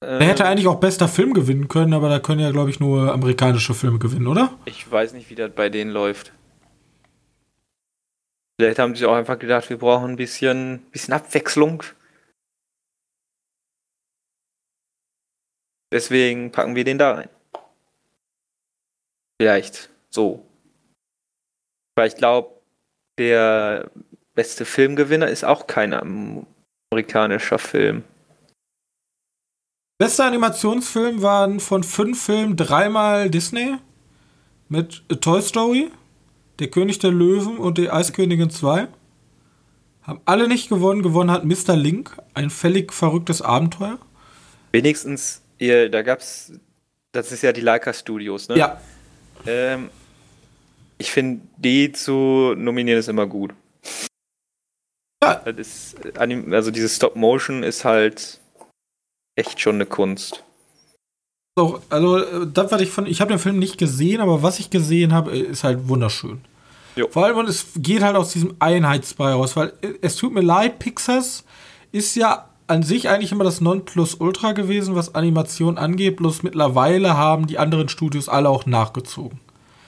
[0.00, 3.12] Er hätte eigentlich auch bester Film gewinnen können, aber da können ja, glaube ich, nur
[3.12, 4.52] amerikanische Filme gewinnen, oder?
[4.64, 6.32] Ich weiß nicht, wie das bei denen läuft.
[8.58, 11.84] Vielleicht haben sie auch einfach gedacht, wir brauchen ein bisschen, bisschen Abwechslung.
[15.92, 17.28] Deswegen packen wir den da rein.
[19.40, 20.46] Vielleicht so.
[21.94, 22.60] Weil ich glaube,
[23.18, 23.90] der
[24.34, 25.92] beste Filmgewinner ist auch kein
[26.90, 28.04] amerikanischer Film.
[29.98, 33.76] Bester Animationsfilm waren von fünf Filmen dreimal Disney
[34.68, 35.90] mit Toy Story,
[36.58, 38.88] Der König der Löwen und Die Eiskönigin 2.
[40.02, 41.02] Haben alle nicht gewonnen.
[41.02, 41.76] Gewonnen hat Mr.
[41.76, 43.98] Link, ein völlig verrücktes Abenteuer.
[44.72, 46.52] Wenigstens ihr, da gab's,
[47.12, 48.58] das ist ja die Leica Studios, ne?
[48.58, 48.80] Ja.
[49.46, 49.90] Ähm,
[50.98, 53.54] ich finde, die zu nominieren ist immer gut.
[55.22, 55.36] Ja.
[55.44, 58.40] Das ist, also dieses Stop Motion ist halt
[59.36, 60.44] echt schon eine Kunst.
[61.56, 64.70] So, also das, was ich von, ich habe den Film nicht gesehen, aber was ich
[64.70, 66.40] gesehen habe, ist halt wunderschön.
[66.96, 67.08] Jo.
[67.08, 70.78] Vor allem, und es geht halt aus diesem Einheitsbrei raus, weil es tut mir leid,
[70.78, 71.44] Pixars
[71.90, 77.46] ist ja an sich eigentlich immer das Nonplusultra gewesen, was Animation angeht, bloß mittlerweile haben
[77.46, 79.38] die anderen Studios alle auch nachgezogen.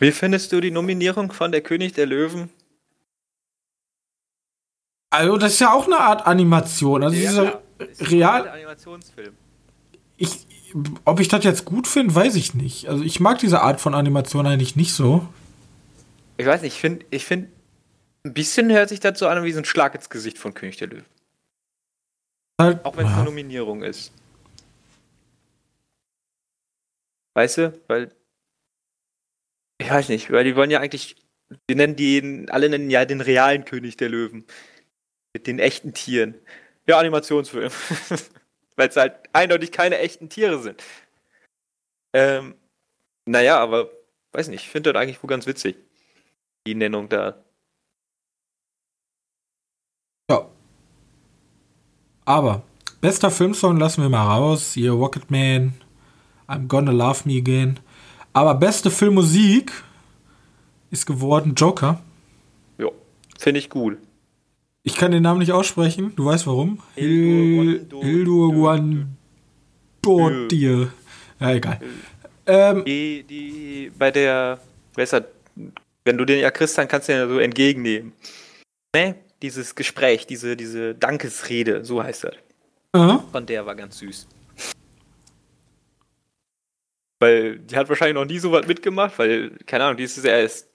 [0.00, 2.50] Wie findest du die Nominierung von Der König der Löwen?
[5.08, 7.02] Also, das ist ja auch eine Art Animation.
[7.02, 7.62] Also, ja, dieser
[8.10, 8.48] real.
[8.48, 9.32] Animationsfilm.
[10.18, 10.46] Ich,
[11.06, 12.88] ob ich das jetzt gut finde, weiß ich nicht.
[12.88, 15.26] Also, ich mag diese Art von Animation eigentlich nicht so.
[16.36, 17.48] Ich weiß nicht, ich finde, ich find,
[18.24, 20.88] ein bisschen hört sich so an wie so ein Schlag ins Gesicht von König der
[20.88, 21.13] Löwen.
[22.60, 24.12] Halt, Auch wenn es eine Nominierung ist.
[27.34, 27.80] Weißt du?
[27.88, 28.14] Weil.
[29.78, 31.16] Ich weiß nicht, weil die wollen ja eigentlich.
[31.66, 34.46] Wir nennen die, alle nennen ja den realen König der Löwen.
[35.34, 36.34] Mit den echten Tieren.
[36.86, 37.72] Ja, Animationsfilm.
[38.76, 40.82] weil es halt eindeutig keine echten Tiere sind.
[42.12, 42.54] Ähm,
[43.26, 43.90] naja, aber
[44.32, 45.76] weiß nicht, ich finde das eigentlich wohl ganz witzig.
[46.66, 47.44] Die Nennung da.
[52.24, 52.62] Aber
[53.00, 54.72] bester Filmsong lassen wir mal raus.
[54.74, 55.74] Hier Rocketman,
[56.48, 57.78] I'm Gonna Love Me Again.
[58.32, 59.72] Aber beste Filmmusik
[60.90, 62.00] ist geworden Joker.
[62.78, 62.88] Ja,
[63.38, 63.98] finde ich gut.
[64.82, 66.12] Ich kann den Namen nicht aussprechen.
[66.16, 66.78] Du weißt warum?
[66.94, 68.52] Hildur
[70.02, 70.92] Guandordir.
[71.40, 71.80] Ja, egal.
[72.46, 74.60] Ähm, die, die bei der,
[74.94, 75.24] besser,
[76.04, 78.12] wenn du den ja kriegst, dann kannst du den ja so entgegennehmen.
[78.94, 79.14] Ne?
[79.44, 82.34] Dieses Gespräch, diese, diese Dankesrede, so heißt das.
[82.94, 83.20] Mhm.
[83.30, 84.26] Von der war ganz süß.
[87.20, 90.38] Weil die hat wahrscheinlich noch nie so was mitgemacht, weil, keine Ahnung, die ist ja
[90.38, 90.68] erst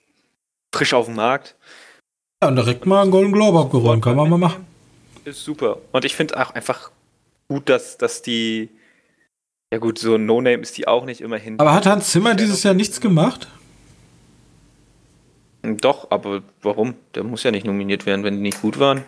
[0.74, 1.56] frisch auf dem Markt.
[2.44, 4.68] Ja, und direkt mal einen Golden Globe abgeräumt, kann man mal machen.
[5.26, 5.80] Ist super.
[5.92, 6.92] Und ich finde auch einfach
[7.48, 8.70] gut, dass, dass die.
[9.74, 11.60] Ja, gut, so ein No-Name ist die auch nicht immerhin.
[11.60, 13.48] Aber hat Hans Zimmer dieses Jahr nichts gemacht?
[15.62, 16.96] Doch, aber warum?
[17.16, 19.04] Der muss ja nicht nominiert werden, wenn die nicht gut waren.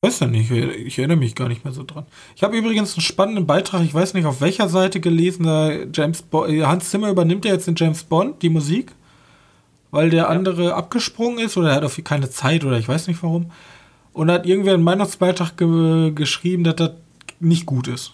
[0.00, 2.06] Weiß ja nicht, ich erinnere mich gar nicht mehr so dran.
[2.36, 6.22] Ich habe übrigens einen spannenden Beitrag, ich weiß nicht auf welcher Seite gelesen, da James
[6.22, 8.92] Bo äh, Hans Zimmer übernimmt ja jetzt den James Bond, die Musik,
[9.90, 10.28] weil der ja.
[10.28, 13.50] andere abgesprungen ist oder er hat auf keine Zeit oder ich weiß nicht warum.
[14.12, 16.92] Und hat irgendwer einen Meinungsbeitrag ge geschrieben, dass das
[17.40, 18.12] nicht gut ist.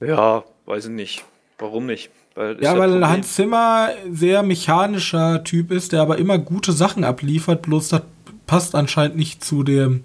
[0.00, 1.24] Ja, weiß ich nicht.
[1.58, 2.10] Warum nicht?
[2.34, 3.06] Weil ja, weil.
[3.06, 8.02] Hans Zimmer sehr mechanischer Typ ist, der aber immer gute Sachen abliefert, bloß das
[8.46, 10.02] passt anscheinend nicht zu dem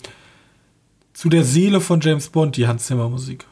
[1.13, 3.45] zu der Seele von James Bond, die Hans Zimmer Musik.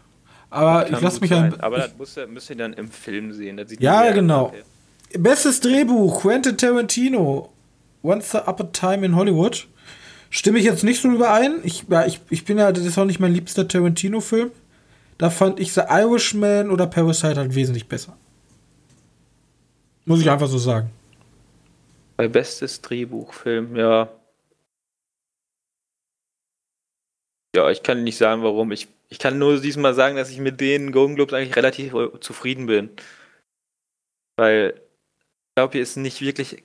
[0.51, 1.59] Aber ich lasse mich ein.
[1.59, 3.59] Aber das müsst ihr, müsst ihr dann im Film sehen.
[3.80, 4.53] ja, genau.
[5.17, 7.49] Bestes Drehbuch: Quentin Tarantino.
[8.03, 9.67] Once Upon a Time in Hollywood.
[10.30, 11.55] Stimme ich jetzt nicht so überein.
[11.63, 14.51] Ich, ja, ich, ich bin ja, das ist auch nicht mein liebster Tarantino-Film.
[15.17, 18.15] Da fand ich The Irishman oder Parasite halt wesentlich besser.
[20.06, 20.91] Muss ich einfach so sagen.
[22.16, 24.10] Bei bestes Drehbuchfilm, ja.
[27.56, 28.72] Ja, ich kann nicht sagen, warum.
[28.72, 32.20] Ich, ich kann nur diesmal sagen, dass ich mit den Golden Globes eigentlich relativ äh,
[32.20, 32.89] zufrieden bin.
[34.38, 36.64] Weil ich glaube, hier ist nicht wirklich,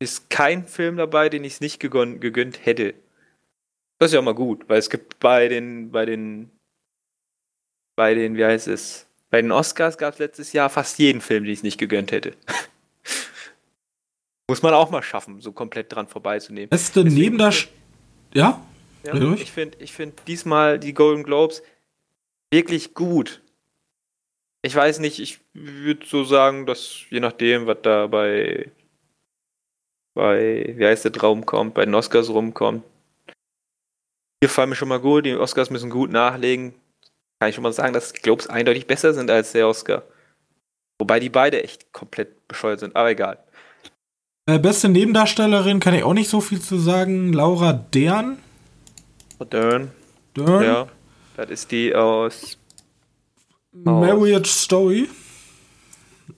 [0.00, 2.94] ist kein Film dabei, den ich es nicht gegönnt, gegönnt hätte.
[3.98, 6.50] Das ist ja auch mal gut, weil es gibt bei den, bei den,
[7.96, 11.44] bei den, wie heißt es, bei den Oscars gab es letztes Jahr fast jeden Film,
[11.44, 12.34] den ich es nicht gegönnt hätte.
[14.50, 16.70] Muss man auch mal schaffen, so komplett dran vorbeizunehmen.
[16.70, 17.72] Beste Nebendarsteller.
[18.34, 18.60] Ja?
[19.04, 21.62] ja ich finde ich find diesmal die Golden Globes
[22.52, 23.42] wirklich gut.
[24.62, 28.72] Ich weiß nicht, ich würde so sagen, dass je nachdem, was da bei,
[30.14, 32.82] bei, wie heißt der Traum kommt, bei den Oscars rumkommt,
[34.42, 36.74] hier fallen mir schon mal gut, die Oscars müssen gut nachlegen.
[37.38, 40.02] Kann ich schon mal sagen, dass die Globes eindeutig besser sind als der Oscar.
[40.98, 43.38] Wobei die beide echt komplett bescheuert sind, aber egal.
[44.50, 47.32] Äh, beste Nebendarstellerin kann ich auch nicht so viel zu sagen.
[47.32, 48.38] Laura Dern.
[49.52, 49.92] Dern.
[50.36, 50.64] Dern.
[50.64, 50.88] Ja,
[51.36, 52.58] das ist die aus.
[53.72, 55.08] Marriage Story.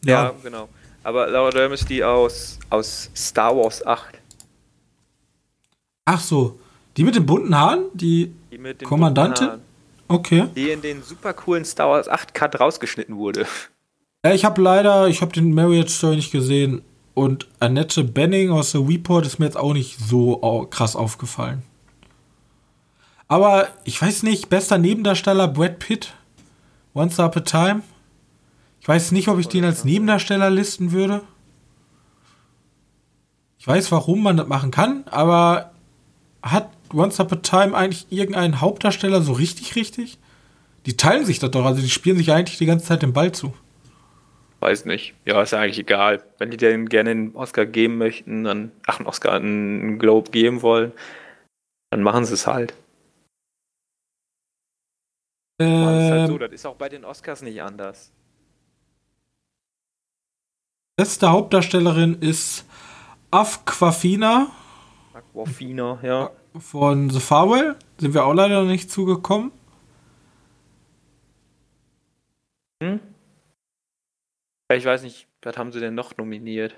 [0.04, 0.24] Ja.
[0.24, 0.68] ja, genau.
[1.02, 4.18] Aber Laura Dern ist die aus, aus Star Wars 8.
[6.04, 6.58] Ach so.
[6.98, 7.86] Die mit den bunten Haaren?
[7.94, 9.52] Die, die Kommandantin?
[10.08, 10.48] Okay.
[10.54, 13.46] Die in den super coolen Star Wars 8 Cut rausgeschnitten wurde.
[14.22, 16.82] Ja, ich habe leider, ich habe den Marriott Story nicht gesehen.
[17.14, 21.62] Und Annette Benning aus The Report ist mir jetzt auch nicht so krass aufgefallen.
[23.28, 26.14] Aber ich weiß nicht, bester Nebendarsteller Brad Pitt.
[26.94, 27.82] Once Upon a Time.
[28.80, 31.22] Ich weiß nicht, ob ich den als Nebendarsteller listen würde.
[33.58, 35.70] Ich weiß, warum man das machen kann, aber
[36.42, 40.18] hat Once Upon a Time eigentlich irgendeinen Hauptdarsteller so richtig, richtig?
[40.84, 43.32] Die teilen sich das doch, also die spielen sich eigentlich die ganze Zeit den Ball
[43.32, 43.54] zu.
[44.62, 45.14] Weiß nicht.
[45.24, 46.22] Ja, ist ja eigentlich egal.
[46.38, 50.62] Wenn die denn gerne einen Oscar geben möchten, dann, ach, einen Oscar, einen Globe geben
[50.62, 50.92] wollen,
[51.90, 52.74] dann machen sie es halt.
[55.60, 58.12] Ähm, das ist halt so, das ist auch bei den Oscars nicht anders.
[60.96, 62.64] Beste Hauptdarstellerin ist
[63.30, 64.50] Afquafina.
[65.12, 67.76] Aquafina, ja von The Farewell.
[67.98, 69.52] Sind wir auch leider nicht zugekommen.
[72.82, 73.00] Hm?
[74.76, 76.74] Ich weiß nicht, was haben sie denn noch nominiert?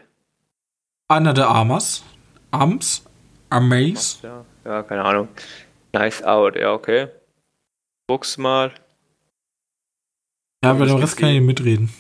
[1.09, 2.03] Anna de Armas.
[2.51, 3.05] Arms.
[3.51, 4.19] Armaze.
[4.23, 5.29] Ja, ja, keine Ahnung.
[5.93, 7.09] Nice Out, ja, okay.
[8.07, 8.73] Buchs mal.
[10.65, 11.21] Ja, bei dem Rest gesehen.
[11.21, 11.91] kann ich nicht mitreden.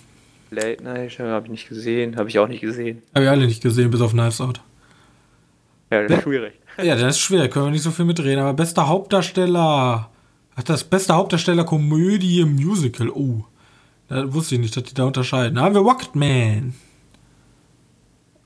[0.50, 3.02] Late Night habe ich nicht gesehen, habe ich auch nicht gesehen.
[3.14, 4.60] Habe ich alle nicht gesehen, bis auf Knives Out.
[5.90, 6.54] Ja, das ist schwierig.
[6.82, 8.40] Ja, das ist schwer, können wir nicht so viel mitreden.
[8.40, 10.10] Aber bester Hauptdarsteller.
[10.56, 13.10] Ach, das beste Hauptdarsteller Komödie Musical.
[13.10, 13.44] Oh.
[14.14, 15.56] Da wusste ich nicht, dass die da unterscheiden.
[15.56, 16.72] Da haben wir Rocketman.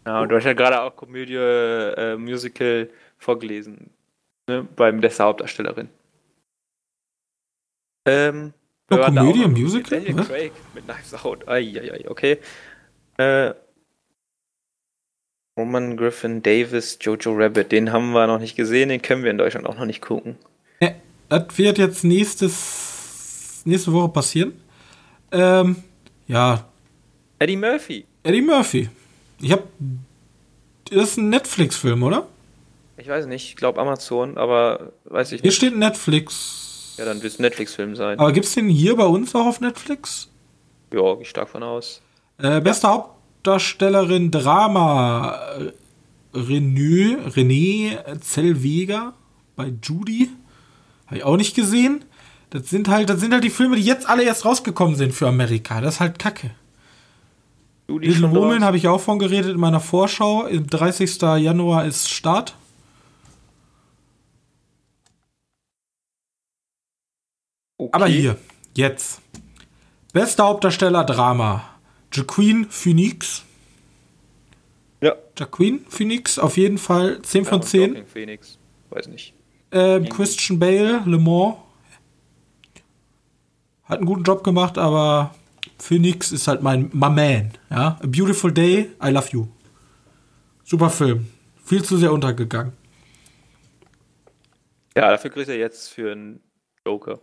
[0.06, 2.88] Ja, und du hast ja gerade auch Komödie äh, Musical
[3.18, 3.90] vorgelesen.
[4.48, 4.66] Ne?
[4.76, 5.90] Beim bester Hauptdarstellerin.
[8.06, 8.54] Ähm,
[8.90, 10.00] oh, Komödie Musical?
[10.00, 11.46] Daniel Craig mit Knives Out.
[11.46, 12.38] Ai, ai, ai, okay.
[13.18, 13.52] Äh,
[15.58, 19.36] Roman Griffin Davis, Jojo Rabbit, den haben wir noch nicht gesehen, den können wir in
[19.36, 20.36] Deutschland auch noch nicht gucken.
[20.80, 20.92] Ja,
[21.28, 24.58] das wird jetzt nächstes, nächste Woche passieren.
[25.32, 25.76] Ähm,
[26.26, 26.64] ja.
[27.38, 28.04] Eddie Murphy.
[28.22, 28.88] Eddie Murphy.
[29.40, 29.64] Ich hab.
[30.90, 32.26] Das ist ein Netflix-Film, oder?
[32.96, 35.42] Ich weiß nicht, ich glaube Amazon, aber weiß ich nicht.
[35.42, 36.96] Hier steht Netflix.
[36.98, 38.18] Ja, dann wird es ein Netflix-Film sein.
[38.18, 40.28] Aber gibt's den hier bei uns auch auf Netflix?
[40.92, 42.02] Ja, gehe stark von aus.
[42.38, 42.60] Äh.
[42.64, 45.40] Haupt Hauptdarstellerin Drama
[46.34, 49.14] René, René Zellweger
[49.56, 50.30] bei Judy.
[51.06, 52.04] Habe ich auch nicht gesehen.
[52.50, 55.28] Das sind halt, das sind halt die Filme, die jetzt alle erst rausgekommen sind für
[55.28, 55.80] Amerika.
[55.80, 56.50] Das ist halt Kacke.
[57.88, 60.46] Judy Little Woman habe ich auch von geredet in meiner Vorschau.
[60.48, 61.20] 30.
[61.20, 62.54] Januar ist Start.
[67.78, 67.90] Okay.
[67.92, 68.36] Aber hier,
[68.74, 69.20] jetzt.
[70.12, 71.64] Bester Hauptdarsteller Drama.
[72.12, 73.44] Jaquin Phoenix.
[75.00, 75.14] Ja.
[75.38, 77.80] Jaquin Phoenix, auf jeden Fall 10 Ja, von und 10.
[77.90, 78.58] Joaquin Phoenix.
[78.90, 79.32] Weiß nicht.
[79.70, 81.56] Ähm, Christian Bale, Le Mans.
[83.88, 85.34] Hat einen guten Job gemacht, aber
[85.78, 87.52] Phoenix ist halt mein my man.
[87.70, 87.98] Ja?
[88.02, 89.46] A Beautiful Day, I Love You.
[90.64, 91.26] Super Film.
[91.64, 92.72] Viel zu sehr untergegangen.
[94.96, 96.40] Ja, dafür kriegt er jetzt für einen
[96.86, 97.20] Joker.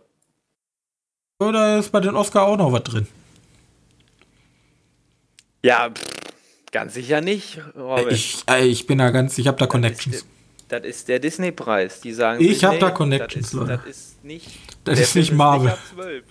[1.38, 3.06] Oder ist bei den Oscar auch noch was drin?
[5.62, 6.04] Ja, pff,
[6.72, 8.08] ganz sicher nicht, Robin.
[8.08, 10.24] Ich, ich bin da ganz, ich habe da Connections.
[10.68, 12.00] Das ist der Disney-Preis.
[12.00, 13.80] Die sagen, Ich hab Disney, da Connections, das ist, Leute.
[13.84, 15.70] Das ist nicht, Das ist nicht Marvel.
[15.70, 16.24] ab 12.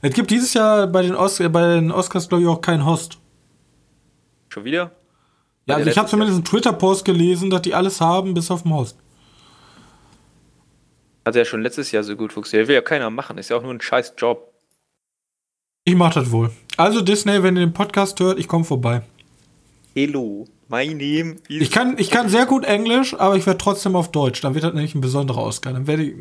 [0.00, 3.18] Es gibt dieses Jahr bei den, Os bei den Oscars, glaube ich, auch keinen Host.
[4.48, 4.92] Schon wieder?
[5.66, 8.72] Ja, also ich habe zumindest einen Twitter-Post gelesen, dass die alles haben, bis auf den
[8.72, 8.96] Host.
[11.26, 12.68] Hat ja schon letztes Jahr so gut funktioniert.
[12.68, 13.36] Will ja keiner machen.
[13.36, 14.52] Ist ja auch nur ein scheiß Job.
[15.84, 16.50] Ich mach das wohl.
[16.76, 19.02] Also Disney, wenn ihr den Podcast hört, ich komme vorbei.
[19.94, 21.62] Hello, my name is.
[21.62, 24.40] Ich kann, ich kann sehr gut Englisch, aber ich werde trotzdem auf Deutsch.
[24.40, 25.72] Dann wird das nämlich ein besonderer Oscar.
[25.72, 26.14] Dann werde ich.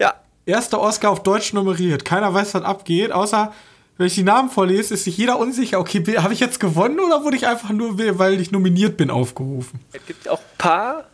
[0.00, 0.14] Ja,
[0.48, 2.06] Erster Oscar auf Deutsch nummeriert.
[2.06, 3.52] Keiner weiß, was abgeht, außer
[3.98, 5.78] wenn ich die Namen vorlese, ist sich jeder unsicher.
[5.78, 9.80] Okay, habe ich jetzt gewonnen oder wurde ich einfach nur, weil ich nominiert bin, aufgerufen?
[9.92, 11.04] es gibt auch ein paar,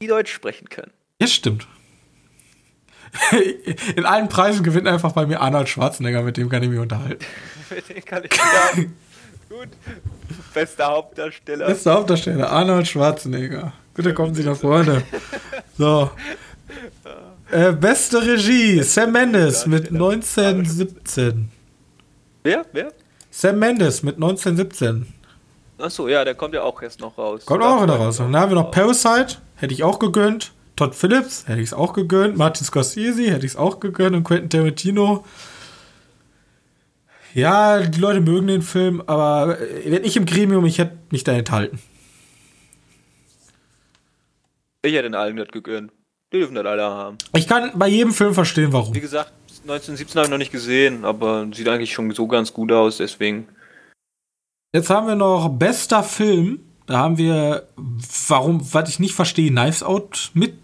[0.00, 0.92] die Deutsch sprechen können.
[1.20, 1.66] Ja, stimmt.
[3.96, 7.24] In allen Preisen gewinnt einfach bei mir Arnold Schwarzenegger, mit dem kann ich mich unterhalten.
[7.70, 8.96] Mit den kann ich sagen.
[9.48, 9.68] Gut.
[10.54, 11.66] Bester Hauptdarsteller.
[11.66, 13.72] Bester Hauptdarsteller, Arnold Schwarzenegger.
[13.94, 15.02] Bitte kommen Sie nach vorne.
[15.76, 16.10] So.
[17.50, 21.50] Äh, beste Regie, Sam Mendes mit 1917.
[22.44, 22.64] Wer?
[22.72, 22.92] Wer?
[23.30, 25.12] Sam Mendes mit 1917.
[25.78, 27.44] Achso, ja, der kommt ja auch erst noch raus.
[27.44, 28.18] Kommt auch wieder raus.
[28.18, 30.52] Dann haben wir noch Parasite, hätte ich auch gegönnt.
[30.76, 32.36] Todd Phillips, hätte ich es auch gegönnt.
[32.36, 34.14] Martin Scorsese, hätte ich es auch gegönnt.
[34.14, 35.24] Und Quentin Tarantino.
[37.34, 41.24] Ja, die Leute mögen den Film, aber äh, wenn ich im Gremium, ich hätte mich
[41.24, 41.80] da enthalten.
[44.82, 45.92] Ich hätte den allen das gegönnt.
[46.32, 47.18] Die dürfen das alle haben.
[47.34, 48.94] Ich kann bei jedem Film verstehen, warum.
[48.94, 52.70] Wie gesagt, 1917 habe ich noch nicht gesehen, aber sieht eigentlich schon so ganz gut
[52.70, 53.48] aus, deswegen.
[54.72, 56.60] Jetzt haben wir noch bester Film.
[56.86, 57.68] Da haben wir,
[58.28, 60.54] warum, was ich nicht verstehe, Knives Out mit.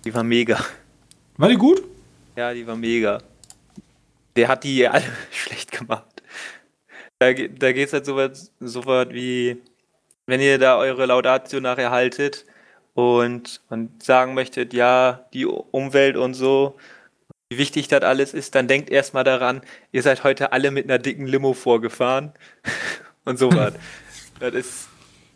[0.05, 0.59] Die war mega.
[1.37, 1.83] War die gut?
[2.35, 3.21] Ja, die war mega.
[4.35, 6.23] Der hat die alle schlecht gemacht.
[7.19, 9.61] Da, da geht es halt so was, so was wie,
[10.25, 12.45] wenn ihr da eure Laudatio nachher haltet
[12.93, 16.77] und, und sagen möchtet, ja, die Umwelt und so,
[17.51, 19.59] wie wichtig das alles ist, dann denkt erstmal daran,
[19.91, 22.31] ihr seid heute alle mit einer dicken Limo vorgefahren
[23.25, 23.73] und so was.
[24.39, 24.87] das ist,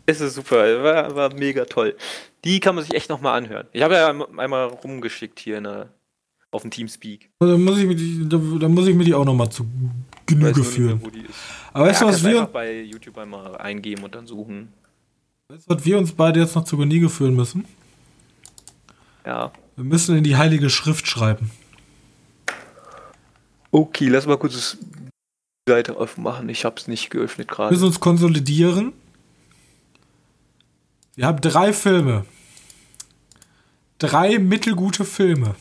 [0.06, 1.94] das ist super, war, war mega toll.
[2.42, 3.66] Die kann man sich echt nochmal anhören.
[3.72, 4.08] Ich habe ja
[4.38, 5.90] einmal rumgeschickt hier in der
[6.50, 7.28] Auf dem Teamspeak.
[7.38, 9.66] Da muss ich mir die, da, da muss ich mir die auch nochmal zu
[10.24, 11.02] Genüge führen.
[11.74, 12.46] Aber weißt du, was wir.
[12.46, 14.72] bei YouTube einmal eingeben und dann suchen.
[15.48, 17.66] Weißt du, was wir uns beide jetzt noch zu Genüge führen müssen?
[19.26, 19.52] Ja.
[19.74, 21.50] Wir müssen in die Heilige Schrift schreiben.
[23.76, 24.78] Okay, lass mal kurz das
[25.68, 26.48] Seite aufmachen.
[26.48, 27.68] Ich hab's nicht geöffnet gerade.
[27.68, 28.94] Wir müssen uns konsolidieren.
[31.14, 32.24] Wir haben drei Filme.
[33.98, 35.56] Drei mittelgute Filme.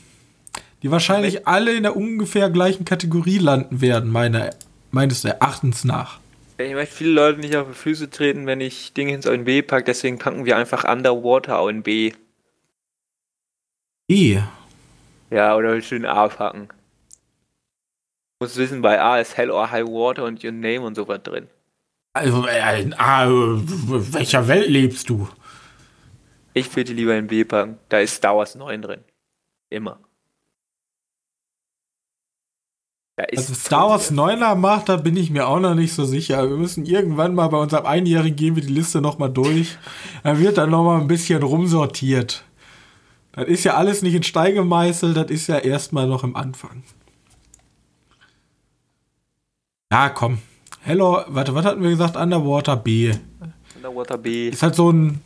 [0.82, 4.52] Die wahrscheinlich Wenn alle in der ungefähr gleichen Kategorie landen werden, meine,
[4.92, 6.22] meines Erachtens nach.
[6.58, 9.84] Ich möchte viele Leute nicht auf die Füße treten, wenn ich Dinge ins ONB packe,
[9.84, 12.14] deswegen packen wir einfach Underwater ONB.
[14.08, 14.40] E.
[15.32, 16.70] Ja, oder willst du den A packen?
[18.38, 21.22] Du musst wissen, bei A ist Hell or High Water und Your Name und sowas
[21.24, 21.48] drin.
[22.14, 25.30] Also, äh, in A, welcher Welt lebst du?
[26.54, 27.78] Ich würde lieber in B packen.
[27.90, 29.04] Da ist Star Wars 9 drin.
[29.70, 30.00] Immer.
[33.18, 36.50] also Star Wars 9er macht, da bin ich mir auch noch nicht so sicher.
[36.50, 39.78] Wir müssen irgendwann mal bei unserem Einjährigen gehen wir die Liste nochmal durch.
[40.24, 42.44] Da wird dann nochmal ein bisschen rumsortiert.
[43.32, 46.84] Das ist ja alles nicht in Stein gemeißelt, das ist ja erstmal noch im Anfang.
[49.92, 50.40] Ja, komm.
[50.82, 52.16] Hello, warte, was hatten wir gesagt?
[52.16, 53.14] Underwater B.
[53.76, 54.50] Underwater B.
[54.50, 55.22] Ist halt so ein.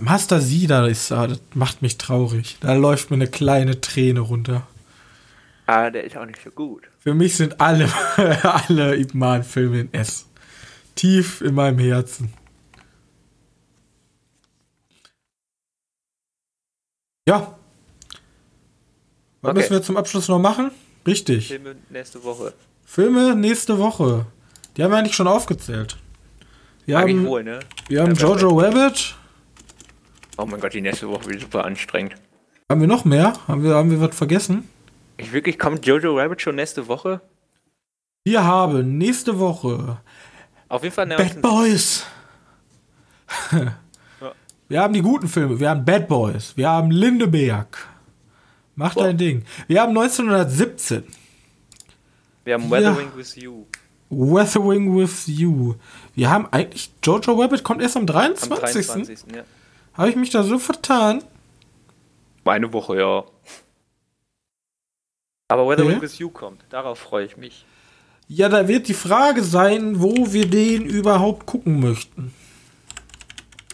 [0.00, 2.56] Master Z, da ist, das macht mich traurig.
[2.60, 4.66] Da läuft mir eine kleine Träne runter.
[5.66, 6.82] Ah, der ist auch nicht so gut.
[6.98, 7.88] Für mich sind alle,
[8.42, 9.12] alle Ip
[9.44, 10.26] filme in S.
[10.96, 12.32] Tief in meinem Herzen.
[17.28, 17.56] Ja.
[19.42, 19.60] Was okay.
[19.60, 20.70] müssen wir zum Abschluss noch machen?
[21.06, 21.48] Richtig.
[21.48, 22.52] Filme nächste Woche.
[22.86, 24.24] Filme nächste Woche.
[24.76, 25.98] Die haben wir eigentlich schon aufgezählt.
[26.86, 27.60] Wir Mag haben, wohl, ne?
[27.88, 29.14] wir haben ja, Jojo Rabbit.
[30.38, 32.14] Oh mein Gott, die nächste Woche wird super anstrengend.
[32.70, 33.34] Haben wir noch mehr?
[33.46, 34.68] Haben wir, haben wir was vergessen?
[35.18, 37.20] Ich wirklich, kommt Jojo Rabbit schon nächste Woche?
[38.24, 39.98] Wir haben nächste Woche
[40.68, 42.04] auf jeden Fall Bad Boys.
[43.52, 44.32] ja.
[44.68, 45.60] Wir haben die guten Filme.
[45.60, 46.56] Wir haben Bad Boys.
[46.56, 47.86] Wir haben Lindeberg.
[48.74, 49.02] Mach oh.
[49.02, 49.44] dein Ding.
[49.68, 51.04] Wir haben 1917.
[52.46, 53.16] Wir haben Weathering ja.
[53.16, 53.66] with You.
[54.08, 55.74] Weathering with You.
[56.14, 58.52] Wir haben eigentlich Jojo Rabbit kommt erst am 23.
[58.52, 59.34] Am 23.
[59.34, 59.42] Ja.
[59.94, 61.24] Habe ich mich da so vertan?
[62.44, 63.24] Meine Woche, ja.
[65.48, 66.00] Aber Weathering ja?
[66.00, 67.66] with You kommt, darauf freue ich mich.
[68.28, 72.32] Ja, da wird die Frage sein, wo wir den überhaupt gucken möchten.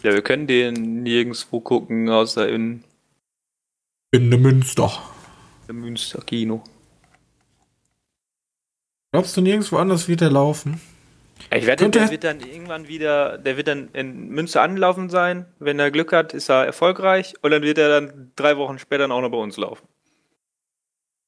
[0.01, 2.83] Ja, wir können den nirgendwo gucken, außer in.
[4.09, 4.91] In der Münster.
[5.67, 6.63] Im Münster-Kino.
[9.13, 10.81] Glaubst du, nirgendwo anders wird er laufen?
[11.51, 15.45] Ich wette, der wird dann irgendwann wieder, der wird dann in Münster anlaufen sein.
[15.59, 17.35] Wenn er Glück hat, ist er erfolgreich.
[17.43, 19.87] Und dann wird er dann drei Wochen später auch noch bei uns laufen.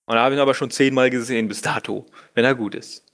[0.07, 3.05] Und da habe ich ihn aber schon zehnmal gesehen bis dato, wenn er gut ist.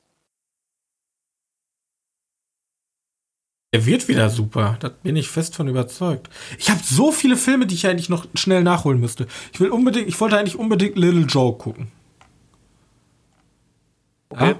[3.73, 6.29] Er wird wieder super, da bin ich fest von überzeugt.
[6.57, 9.27] Ich habe so viele Filme, die ich eigentlich noch schnell nachholen müsste.
[9.51, 11.91] Ich will unbedingt, ich wollte eigentlich unbedingt Little Joe gucken.
[14.31, 14.51] Okay.
[14.51, 14.59] Ja?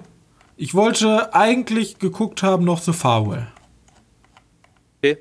[0.57, 3.47] Ich wollte eigentlich geguckt haben noch The Farewell.
[4.99, 5.17] Okay.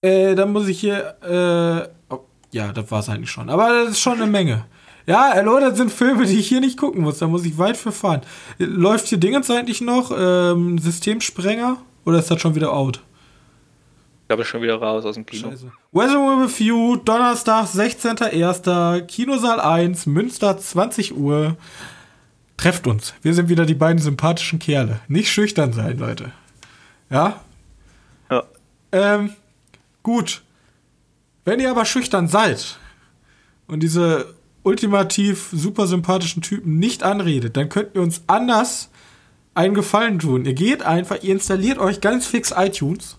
[0.00, 2.20] Äh, dann muss ich hier, äh, oh,
[2.50, 3.50] ja, das war es eigentlich schon.
[3.50, 4.64] Aber das ist schon eine Menge.
[5.06, 7.18] Ja, hallo, das sind Filme, die ich hier nicht gucken muss.
[7.18, 8.22] Da muss ich weit für fahren.
[8.58, 10.12] Läuft hier Dingens eigentlich noch?
[10.16, 11.78] Ähm, Systemsprenger?
[12.04, 13.02] Oder ist das schon wieder out?
[14.22, 15.50] Ich glaube, schon wieder raus aus dem Kino.
[15.50, 15.72] Scheiße.
[15.90, 19.02] Weather with You, Donnerstag, 16.01.
[19.02, 21.56] Kinosaal 1, Münster, 20 Uhr.
[22.56, 23.14] Trefft uns.
[23.22, 25.00] Wir sind wieder die beiden sympathischen Kerle.
[25.08, 26.32] Nicht schüchtern sein, Leute.
[27.10, 27.40] Ja?
[28.30, 28.44] Ja.
[28.92, 29.30] Ähm,
[30.02, 30.42] gut.
[31.44, 32.78] Wenn ihr aber schüchtern seid
[33.66, 38.90] und diese ultimativ super sympathischen Typen nicht anredet, dann könnt ihr uns anders
[39.54, 40.44] einen Gefallen tun.
[40.44, 43.18] Ihr geht einfach, ihr installiert euch ganz fix iTunes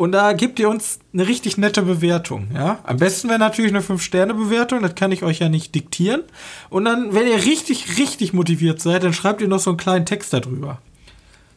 [0.00, 2.48] und da gebt ihr uns eine richtig nette Bewertung.
[2.54, 2.78] Ja?
[2.84, 6.22] Am besten wäre natürlich eine 5-Sterne-Bewertung, das kann ich euch ja nicht diktieren.
[6.70, 10.06] Und dann, wenn ihr richtig, richtig motiviert seid, dann schreibt ihr noch so einen kleinen
[10.06, 10.80] Text darüber.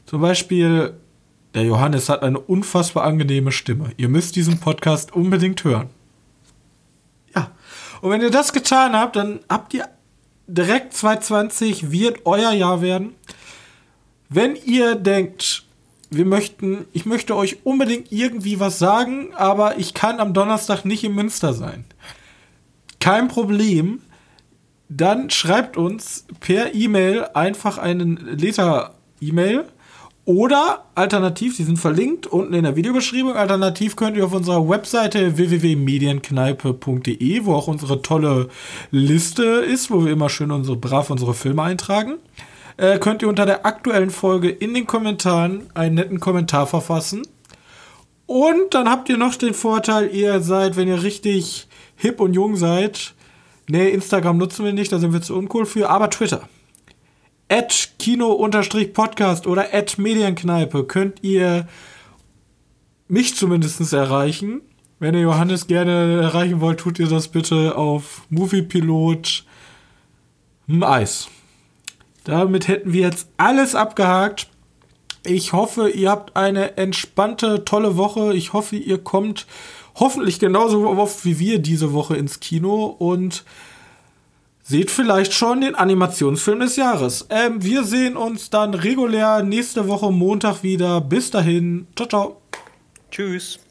[0.08, 0.94] Zum Beispiel,
[1.54, 3.92] der Johannes hat eine unfassbar angenehme Stimme.
[3.96, 5.90] Ihr müsst diesen Podcast unbedingt hören.
[8.02, 9.88] Und wenn ihr das getan habt, dann habt ihr
[10.48, 13.16] direkt 2020 wird euer Jahr werden.
[14.28, 15.63] Wenn ihr denkt,
[16.16, 21.04] wir möchten, ich möchte euch unbedingt irgendwie was sagen, aber ich kann am Donnerstag nicht
[21.04, 21.86] in Münster sein.
[23.00, 24.02] Kein Problem.
[24.90, 29.66] Dann schreibt uns per E-Mail einfach einen Leser-E-Mail
[30.26, 33.34] Oder alternativ, die sind verlinkt unten in der Videobeschreibung.
[33.34, 38.48] Alternativ könnt ihr auf unserer Webseite www.medienkneipe.de, wo auch unsere tolle
[38.90, 42.20] Liste ist, wo wir immer schön unsere brav unsere Filme eintragen,
[42.78, 47.24] äh, könnt ihr unter der aktuellen Folge in den Kommentaren einen netten Kommentar verfassen.
[48.26, 52.56] Und dann habt ihr noch den Vorteil, ihr seid, wenn ihr richtig hip und jung
[52.56, 53.14] seid,
[53.68, 56.48] nee, Instagram nutzen wir nicht, da sind wir zu uncool für, aber Twitter
[57.54, 61.68] at Kino-Podcast oder at Medienkneipe könnt ihr
[63.08, 64.62] mich zumindest erreichen.
[65.00, 69.46] Wenn ihr Johannes gerne erreichen wollt, tut ihr das bitte auf Moviepilot
[70.82, 71.28] Eis.
[72.24, 74.48] Damit hätten wir jetzt alles abgehakt.
[75.26, 78.34] Ich hoffe, ihr habt eine entspannte, tolle Woche.
[78.34, 79.46] Ich hoffe, ihr kommt
[79.96, 83.44] hoffentlich genauso oft wie wir diese Woche ins Kino und
[84.64, 87.28] seht vielleicht schon den Animationsfilm des Jahres.
[87.30, 91.02] Ähm, wir sehen uns dann regulär nächste Woche Montag wieder.
[91.02, 91.88] Bis dahin.
[91.96, 92.42] Ciao, ciao.
[93.12, 93.63] Tschüss.